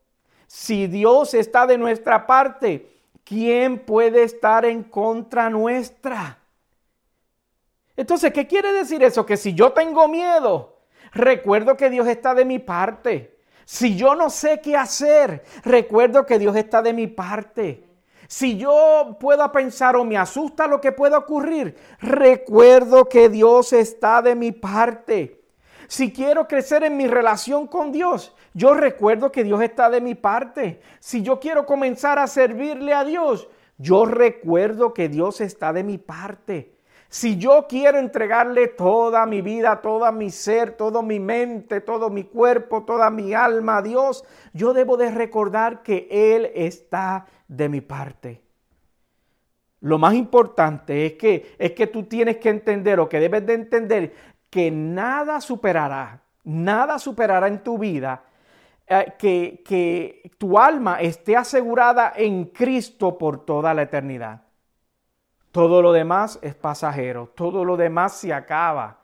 Si 0.47 0.87
Dios 0.87 1.35
está 1.35 1.67
de 1.67 1.79
nuestra 1.79 2.27
parte, 2.27 3.01
¿quién 3.25 3.79
puede 3.81 4.23
estar 4.23 4.65
en 4.65 4.83
contra 4.85 5.51
nuestra? 5.51 6.39
Entonces, 7.97 8.33
¿qué 8.33 8.47
quiere 8.47 8.73
decir 8.73 9.03
eso? 9.03 9.25
Que 9.25 9.37
si 9.37 9.55
yo 9.55 9.73
tengo 9.73 10.09
miedo, 10.09 10.79
recuerdo 11.13 11.77
que 11.77 11.91
Dios 11.91 12.07
está 12.07 12.35
de 12.35 12.45
mi 12.45 12.59
parte. 12.59 13.39
Si 13.65 13.97
yo 13.97 14.15
no 14.15 14.31
sé 14.31 14.61
qué 14.61 14.77
hacer, 14.77 15.45
recuerdo 15.65 16.27
que 16.27 16.39
Dios 16.39 16.55
está 16.57 16.83
de 16.83 16.93
mi 16.93 17.07
parte. 17.07 17.86
Si 18.29 18.57
yo 18.57 19.17
puedo 19.21 19.51
pensar 19.53 19.97
o 19.97 20.05
me 20.05 20.17
asusta 20.17 20.67
lo 20.67 20.81
que 20.81 20.93
pueda 20.93 21.19
ocurrir, 21.19 21.77
recuerdo 22.01 23.09
que 23.09 23.29
Dios 23.29 23.73
está 23.73 24.23
de 24.23 24.35
mi 24.35 24.53
parte. 24.53 25.43
Si 25.89 26.13
quiero 26.13 26.49
crecer 26.49 26.83
en 26.83 26.97
mi 26.97 27.07
relación 27.07 27.67
con 27.67 27.93
Dios, 27.93 28.35
yo 28.55 28.75
recuerdo 28.75 29.31
que 29.31 29.45
Dios 29.45 29.63
está 29.63 29.89
de 29.91 30.01
mi 30.01 30.15
parte. 30.15 30.81
Si 30.99 31.23
yo 31.23 31.39
quiero 31.39 31.67
comenzar 31.67 32.19
a 32.19 32.27
servirle 32.27 32.93
a 32.93 33.05
Dios, 33.05 33.49
yo 33.79 34.05
recuerdo 34.05 34.95
que 34.95 35.09
Dios 35.09 35.41
está 35.41 35.73
de 35.73 35.85
mi 35.85 35.99
parte. 35.99 36.76
Si 37.09 37.39
yo 37.39 37.67
quiero 37.69 37.99
entregarle 37.99 38.69
toda 38.69 39.27
mi 39.27 39.41
vida, 39.41 39.81
todo 39.81 40.11
mi 40.13 40.31
ser, 40.31 40.73
toda 40.73 41.03
mi 41.03 41.21
mente, 41.21 41.81
todo 41.81 42.11
mi 42.11 42.25
cuerpo, 42.25 42.85
toda 42.85 43.11
mi 43.11 43.33
alma 43.33 43.79
a 43.79 43.83
Dios, 43.83 44.25
yo 44.53 44.73
debo 44.73 44.97
de 44.97 45.11
recordar 45.11 45.83
que 45.83 46.09
Él 46.11 46.51
está 46.55 47.27
de 47.47 47.69
mi 47.69 47.81
parte. 47.81 48.43
Lo 49.81 49.99
más 49.99 50.15
importante 50.15 51.07
es 51.07 51.13
que, 51.13 51.55
es 51.59 51.73
que 51.73 51.87
tú 51.87 52.05
tienes 52.05 52.39
que 52.39 52.49
entender 52.49 52.99
o 52.99 53.09
que 53.09 53.21
debes 53.21 53.47
de 53.47 53.55
entender 53.55 54.15
que 54.51 54.71
nada 54.71 55.41
superará, 55.41 56.23
nada 56.43 56.99
superará 56.99 57.47
en 57.47 57.63
tu 57.63 57.79
vida 57.79 58.25
eh, 58.87 59.15
que, 59.19 59.63
que 59.65 60.33
tu 60.39 60.59
alma 60.59 61.01
esté 61.01 61.37
asegurada 61.37 62.13
en 62.17 62.47
Cristo 62.47 63.17
por 63.17 63.45
toda 63.45 63.75
la 63.75 63.83
eternidad. 63.83 64.46
Todo 65.57 65.81
lo 65.81 65.91
demás 65.91 66.39
es 66.43 66.55
pasajero, 66.55 67.33
todo 67.35 67.65
lo 67.65 67.79
demás 67.79 68.13
se 68.13 68.31
acaba. 68.31 68.99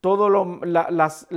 Todo 0.00 0.30
lo, 0.30 0.60
las, 0.64 1.28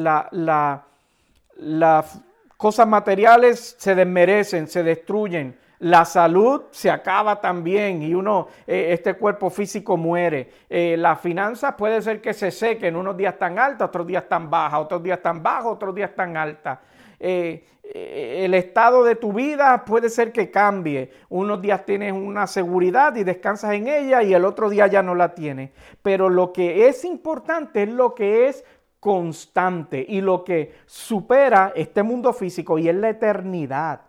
cosas 2.56 2.88
materiales 2.88 3.76
se 3.78 3.96
desmerecen, 3.96 4.70
se 4.70 4.84
destruyen 4.84 5.60
la 5.80 6.04
salud 6.06 6.64
se 6.72 6.90
acaba 6.90 7.40
también 7.40 8.02
y 8.02 8.14
uno, 8.14 8.48
eh, 8.68 8.88
este 8.92 9.16
cuerpo 9.16 9.50
físico 9.50 9.96
muere. 9.98 10.50
Eh, 10.70 10.96
las 10.98 11.20
finanzas 11.22 11.76
puede 11.78 12.02
ser 12.02 12.22
que 12.22 12.34
se 12.34 12.52
sequen, 12.52 12.96
unos 12.98 13.16
días 13.16 13.38
tan 13.38 13.58
altas, 13.60 13.88
otros 13.88 14.06
días 14.06 14.28
tan 14.28 14.50
bajas, 14.50 14.80
otros 14.80 15.02
días 15.02 15.22
tan 15.22 15.42
bajos, 15.42 15.74
otros 15.74 15.96
días 15.96 16.14
tan 16.14 16.36
altas. 16.36 16.80
Eh, 17.18 17.66
el 17.94 18.54
estado 18.54 19.04
de 19.04 19.16
tu 19.16 19.34
vida 19.34 19.84
puede 19.86 20.10
ser 20.10 20.32
que 20.32 20.52
cambie. 20.52 21.12
Unos 21.30 21.62
días 21.62 21.86
tienes 21.86 22.14
una 22.14 22.46
seguridad 22.48 23.16
y 23.16 23.24
descansas 23.24 23.74
en 23.74 23.88
ella 23.88 24.22
y 24.22 24.34
el 24.34 24.46
otro 24.46 24.70
día 24.70 24.88
ya 24.88 25.02
no 25.02 25.16
la 25.16 25.34
tienes. 25.34 25.72
Pero 26.02 26.30
lo 26.30 26.54
que 26.54 26.88
es 26.88 27.04
importante 27.04 27.84
es 27.84 27.90
lo 27.90 28.14
que 28.14 28.48
es 28.48 28.64
constante 29.00 30.06
y 30.08 30.22
lo 30.22 30.44
que 30.44 30.74
supera 30.86 31.72
este 31.76 32.04
mundo 32.04 32.34
físico 32.34 32.78
y 32.78 32.90
es 32.90 32.96
la 32.96 33.10
eternidad. 33.10 34.02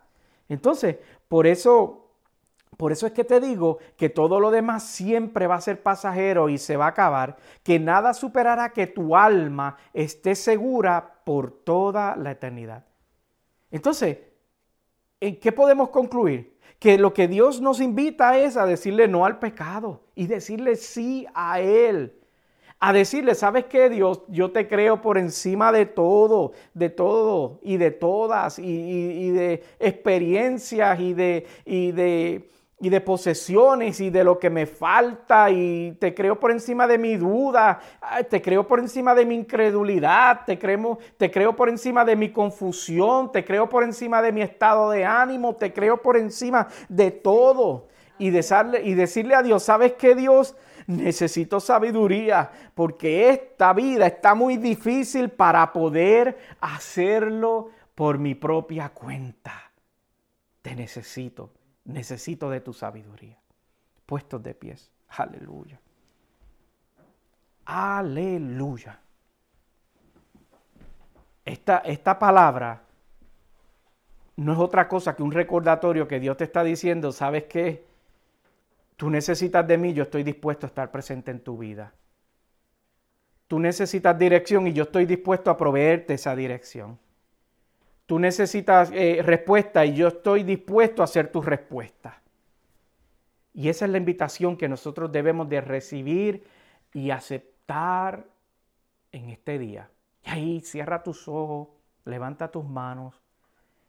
Entonces, 0.49 0.97
por 1.27 1.47
eso, 1.47 2.09
por 2.77 2.91
eso 2.91 3.07
es 3.07 3.13
que 3.13 3.23
te 3.23 3.39
digo 3.39 3.79
que 3.95 4.09
todo 4.09 4.39
lo 4.39 4.51
demás 4.51 4.83
siempre 4.83 5.47
va 5.47 5.55
a 5.55 5.61
ser 5.61 5.81
pasajero 5.81 6.49
y 6.49 6.57
se 6.57 6.77
va 6.77 6.85
a 6.85 6.89
acabar, 6.89 7.37
que 7.63 7.79
nada 7.79 8.13
superará 8.13 8.73
que 8.73 8.87
tu 8.87 9.15
alma 9.15 9.77
esté 9.93 10.35
segura 10.35 11.21
por 11.23 11.51
toda 11.51 12.15
la 12.17 12.31
eternidad. 12.31 12.83
Entonces, 13.71 14.17
¿en 15.19 15.39
qué 15.39 15.51
podemos 15.51 15.89
concluir? 15.89 16.57
Que 16.77 16.97
lo 16.97 17.13
que 17.13 17.27
Dios 17.27 17.61
nos 17.61 17.79
invita 17.79 18.37
es 18.37 18.57
a 18.57 18.65
decirle 18.65 19.07
no 19.07 19.25
al 19.25 19.39
pecado 19.39 20.01
y 20.15 20.27
decirle 20.27 20.75
sí 20.75 21.25
a 21.33 21.61
Él 21.61 22.13
a 22.83 22.91
decirle, 22.93 23.35
¿sabes 23.35 23.65
qué, 23.65 23.91
Dios? 23.91 24.23
Yo 24.27 24.51
te 24.51 24.67
creo 24.67 25.03
por 25.03 25.19
encima 25.19 25.71
de 25.71 25.85
todo, 25.85 26.53
de 26.73 26.89
todo 26.89 27.59
y 27.61 27.77
de 27.77 27.91
todas, 27.91 28.57
y, 28.57 29.29
de 29.29 29.63
experiencias 29.79 30.99
y 30.99 31.13
de, 31.13 31.45
y, 31.63 31.91
de, 31.91 32.49
y 32.81 32.89
de 32.89 32.99
posesiones 32.99 34.01
y 34.01 34.09
de 34.09 34.23
lo 34.23 34.39
que 34.39 34.49
me 34.49 34.65
falta, 34.65 35.49
y 35.51 35.93
te 35.99 36.13
creo 36.13 36.39
por 36.39 36.51
encima 36.51 36.87
de 36.87 36.97
mi 36.97 37.15
duda, 37.15 37.79
te 38.29 38.41
creo 38.41 38.67
por 38.67 38.79
encima 38.79 39.13
de 39.13 39.25
mi 39.25 39.35
incredulidad, 39.35 40.41
te 40.45 40.57
creo, 40.57 40.97
te 41.15 41.29
creo 41.29 41.55
por 41.55 41.69
encima 41.69 42.03
de 42.03 42.15
mi 42.15 42.31
confusión, 42.31 43.31
te 43.31 43.45
creo 43.45 43.69
por 43.69 43.83
encima 43.83 44.21
de 44.21 44.31
mi 44.31 44.41
estado 44.41 44.89
de 44.89 45.05
ánimo, 45.05 45.55
te 45.55 45.71
creo 45.71 46.01
por 46.01 46.17
encima 46.17 46.67
de 46.89 47.11
todo. 47.11 47.87
Y, 48.17 48.27
y 48.27 48.93
decirle 48.93 49.35
a 49.35 49.43
Dios, 49.43 49.63
¿sabes 49.63 49.93
qué, 49.93 50.15
Dios? 50.15 50.55
necesito 50.87 51.59
sabiduría 51.59 52.51
porque 52.73 53.29
esta 53.29 53.71
vida 53.73 54.07
está 54.07 54.35
muy 54.35 54.57
difícil 54.57 55.29
para 55.29 55.71
poder 55.71 56.37
hacerlo 56.59 57.69
por 57.95 58.17
mi 58.17 58.35
propia 58.35 58.89
cuenta. 58.89 59.71
Te 60.61 60.75
necesito, 60.75 61.51
necesito 61.85 62.49
de 62.49 62.61
tu 62.61 62.73
sabiduría. 62.73 63.37
Puestos 64.05 64.41
de 64.43 64.53
pies. 64.53 64.91
Aleluya. 65.09 65.79
Aleluya. 67.65 68.99
Esta, 71.45 71.79
esta 71.79 72.19
palabra 72.19 72.81
no 74.35 74.53
es 74.53 74.59
otra 74.59 74.87
cosa 74.87 75.15
que 75.15 75.23
un 75.23 75.31
recordatorio 75.31 76.07
que 76.07 76.19
Dios 76.19 76.37
te 76.37 76.43
está 76.43 76.63
diciendo, 76.63 77.11
¿sabes 77.11 77.45
qué? 77.45 77.85
Tú 78.97 79.09
necesitas 79.09 79.67
de 79.67 79.77
mí, 79.77 79.93
yo 79.93 80.03
estoy 80.03 80.23
dispuesto 80.23 80.65
a 80.65 80.69
estar 80.69 80.91
presente 80.91 81.31
en 81.31 81.39
tu 81.39 81.57
vida. 81.57 81.93
Tú 83.47 83.59
necesitas 83.59 84.17
dirección 84.17 84.67
y 84.67 84.73
yo 84.73 84.83
estoy 84.83 85.05
dispuesto 85.05 85.51
a 85.51 85.57
proveerte 85.57 86.13
esa 86.13 86.35
dirección. 86.35 86.97
Tú 88.05 88.19
necesitas 88.19 88.91
eh, 88.93 89.21
respuesta 89.23 89.85
y 89.85 89.95
yo 89.95 90.09
estoy 90.09 90.43
dispuesto 90.43 91.01
a 91.01 91.05
hacer 91.05 91.31
tu 91.31 91.41
respuesta. 91.41 92.21
Y 93.53 93.69
esa 93.69 93.85
es 93.85 93.91
la 93.91 93.97
invitación 93.97 94.57
que 94.57 94.69
nosotros 94.69 95.11
debemos 95.11 95.47
de 95.49 95.61
recibir 95.61 96.45
y 96.93 97.11
aceptar 97.11 98.25
en 99.11 99.29
este 99.29 99.59
día. 99.59 99.89
Y 100.25 100.29
ahí 100.29 100.61
cierra 100.61 101.03
tus 101.03 101.27
ojos, 101.27 101.69
levanta 102.05 102.49
tus 102.49 102.65
manos 102.65 103.21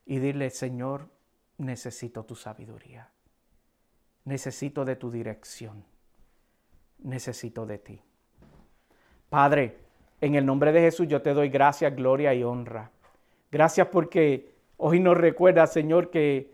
y 0.04 0.18
dile, 0.18 0.50
Señor, 0.50 1.08
necesito 1.58 2.24
tu 2.24 2.34
sabiduría. 2.34 3.10
Necesito 4.24 4.84
de 4.84 4.96
tu 4.96 5.10
dirección. 5.10 5.84
Necesito 6.98 7.66
de 7.66 7.78
ti. 7.78 8.00
Padre, 9.28 9.78
en 10.20 10.34
el 10.34 10.46
nombre 10.46 10.72
de 10.72 10.80
Jesús 10.80 11.08
yo 11.08 11.22
te 11.22 11.34
doy 11.34 11.48
gracias, 11.48 11.94
gloria 11.94 12.34
y 12.34 12.44
honra. 12.44 12.90
Gracias 13.52 13.86
porque 13.86 14.52
hoy 14.78 14.98
nos 14.98 15.16
recuerda, 15.16 15.68
Señor, 15.68 16.10
que 16.10 16.52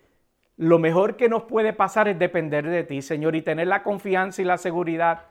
lo 0.59 0.79
mejor 0.79 1.17
que 1.17 1.31
nos 1.31 1.45
puede 1.45 1.73
pasar 1.73 2.09
es 2.09 2.19
depender 2.19 2.69
de 2.69 2.85
ti, 2.85 3.01
Señor, 3.01 3.35
y 3.37 3.43
tener 3.43 3.69
la 3.69 3.83
confianza 3.83 4.43
y 4.43 4.45
la 4.45 4.59
seguridad 4.59 5.23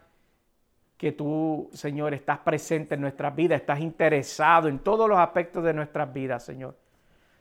que 0.98 1.12
tú, 1.12 1.70
Señor, 1.74 2.16
estás 2.16 2.40
presente 2.40 2.96
en 2.96 3.02
nuestras 3.02 3.36
vidas, 3.36 3.62
estás 3.62 3.82
interesado 3.82 4.68
en 4.68 4.80
todos 4.80 5.08
los 5.08 5.20
aspectos 5.20 5.64
de 5.64 5.74
nuestras 5.76 6.12
vidas, 6.12 6.44
Señor 6.44 6.76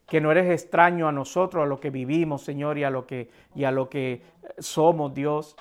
que 0.07 0.21
no 0.21 0.31
eres 0.31 0.51
extraño 0.51 1.09
a 1.09 1.13
nosotros, 1.13 1.65
a 1.65 1.67
lo 1.67 1.81
que 1.81 1.91
vivimos, 1.91 2.43
Señor, 2.43 2.79
y 2.79 2.85
a 2.85 2.91
lo 2.91 3.07
que, 3.07 3.29
y 3.55 3.65
a 3.65 3.73
lo 3.73 3.89
que 3.89 4.23
somos, 4.59 5.13
Dios. 5.13 5.57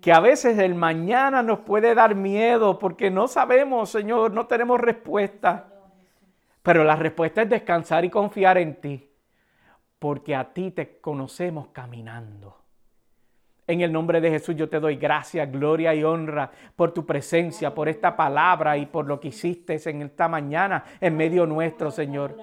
Que 0.00 0.12
a 0.12 0.20
veces 0.20 0.58
el 0.58 0.74
mañana 0.74 1.42
nos 1.42 1.60
puede 1.60 1.94
dar 1.94 2.14
miedo 2.14 2.78
porque 2.78 3.10
no 3.10 3.26
sabemos, 3.26 3.90
Señor, 3.90 4.32
no 4.32 4.46
tenemos 4.46 4.80
respuesta. 4.80 5.71
Pero 6.62 6.84
la 6.84 6.96
respuesta 6.96 7.42
es 7.42 7.50
descansar 7.50 8.04
y 8.04 8.10
confiar 8.10 8.58
en 8.58 8.80
ti, 8.80 9.10
porque 9.98 10.34
a 10.34 10.52
ti 10.52 10.70
te 10.70 11.00
conocemos 11.00 11.68
caminando. 11.68 12.58
En 13.66 13.80
el 13.80 13.92
nombre 13.92 14.20
de 14.20 14.30
Jesús 14.30 14.56
yo 14.56 14.68
te 14.68 14.80
doy 14.80 14.96
gracias, 14.96 15.50
gloria 15.50 15.94
y 15.94 16.04
honra 16.04 16.50
por 16.74 16.92
tu 16.92 17.06
presencia, 17.06 17.74
por 17.74 17.88
esta 17.88 18.16
palabra 18.16 18.76
y 18.76 18.86
por 18.86 19.06
lo 19.06 19.18
que 19.20 19.28
hiciste 19.28 19.78
en 19.88 20.02
esta 20.02 20.28
mañana 20.28 20.84
en 21.00 21.16
medio 21.16 21.46
nuestro, 21.46 21.90
Señor 21.90 22.36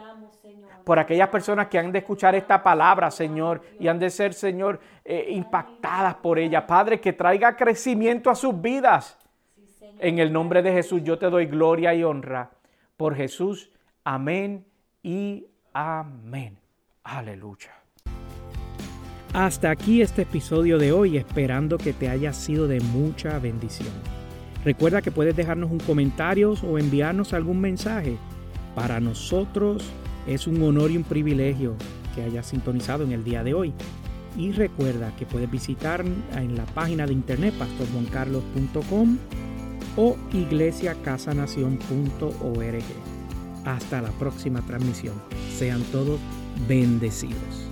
por 0.90 0.98
aquellas 0.98 1.30
personas 1.30 1.68
que 1.68 1.78
han 1.78 1.92
de 1.92 2.00
escuchar 2.00 2.34
esta 2.34 2.64
palabra, 2.64 3.12
Señor, 3.12 3.62
y 3.80 3.88
han 3.88 4.00
de 4.00 4.10
ser, 4.10 4.34
Señor, 4.34 4.80
eh, 5.06 5.28
impactadas 5.30 6.16
por 6.16 6.40
ella. 6.40 6.66
Padre, 6.66 7.00
que 7.00 7.14
traiga 7.14 7.56
crecimiento 7.56 8.32
a 8.32 8.34
sus 8.34 8.60
vidas. 8.60 9.16
En 10.00 10.18
el 10.18 10.34
nombre 10.34 10.64
de 10.64 10.74
Jesús 10.74 11.04
yo 11.04 11.20
te 11.20 11.30
doy 11.30 11.46
gloria 11.46 11.94
y 11.94 12.04
honra. 12.04 12.50
Por 12.98 13.16
Jesús, 13.16 13.72
amén 14.04 14.66
y 15.04 15.46
amén. 15.74 16.58
Aleluya. 17.04 17.80
Hasta 19.34 19.70
aquí 19.70 20.02
este 20.02 20.24
episodio 20.24 20.80
de 20.80 20.92
hoy, 20.92 21.18
esperando 21.18 21.78
que 21.78 21.94
te 21.94 22.10
haya 22.10 22.34
sido 22.34 22.68
de 22.68 22.80
mucha 22.80 23.38
bendición. 23.38 23.94
Recuerda 24.66 25.04
que 25.04 25.12
puedes 25.12 25.36
dejarnos 25.36 25.70
un 25.72 25.78
comentario 25.80 26.54
o 26.64 26.80
enviarnos 26.80 27.34
algún 27.34 27.62
mensaje. 27.62 28.18
Para 28.76 29.00
nosotros 29.00 29.88
es 30.28 30.48
un 30.48 30.62
honor 30.64 30.92
y 30.92 30.98
un 30.98 31.04
privilegio 31.04 31.76
que 32.16 32.24
hayas 32.24 32.48
sintonizado 32.48 33.04
en 33.04 33.12
el 33.12 33.24
día 33.24 33.44
de 33.44 33.54
hoy. 33.54 33.72
Y 34.38 34.52
recuerda 34.52 35.16
que 35.16 35.26
puedes 35.26 35.50
visitar 35.50 36.04
en 36.36 36.56
la 36.56 36.66
página 36.66 37.06
de 37.06 37.14
internet 37.14 37.54
pastorjuancarlos.com 37.58 39.18
o 39.96 40.18
iglesiacasanación.org. 40.34 43.09
Hasta 43.66 44.02
la 44.02 44.12
próxima 44.12 44.62
transmisión. 44.62 45.16
Sean 45.58 45.82
todos 45.92 46.20
bendecidos. 46.68 47.69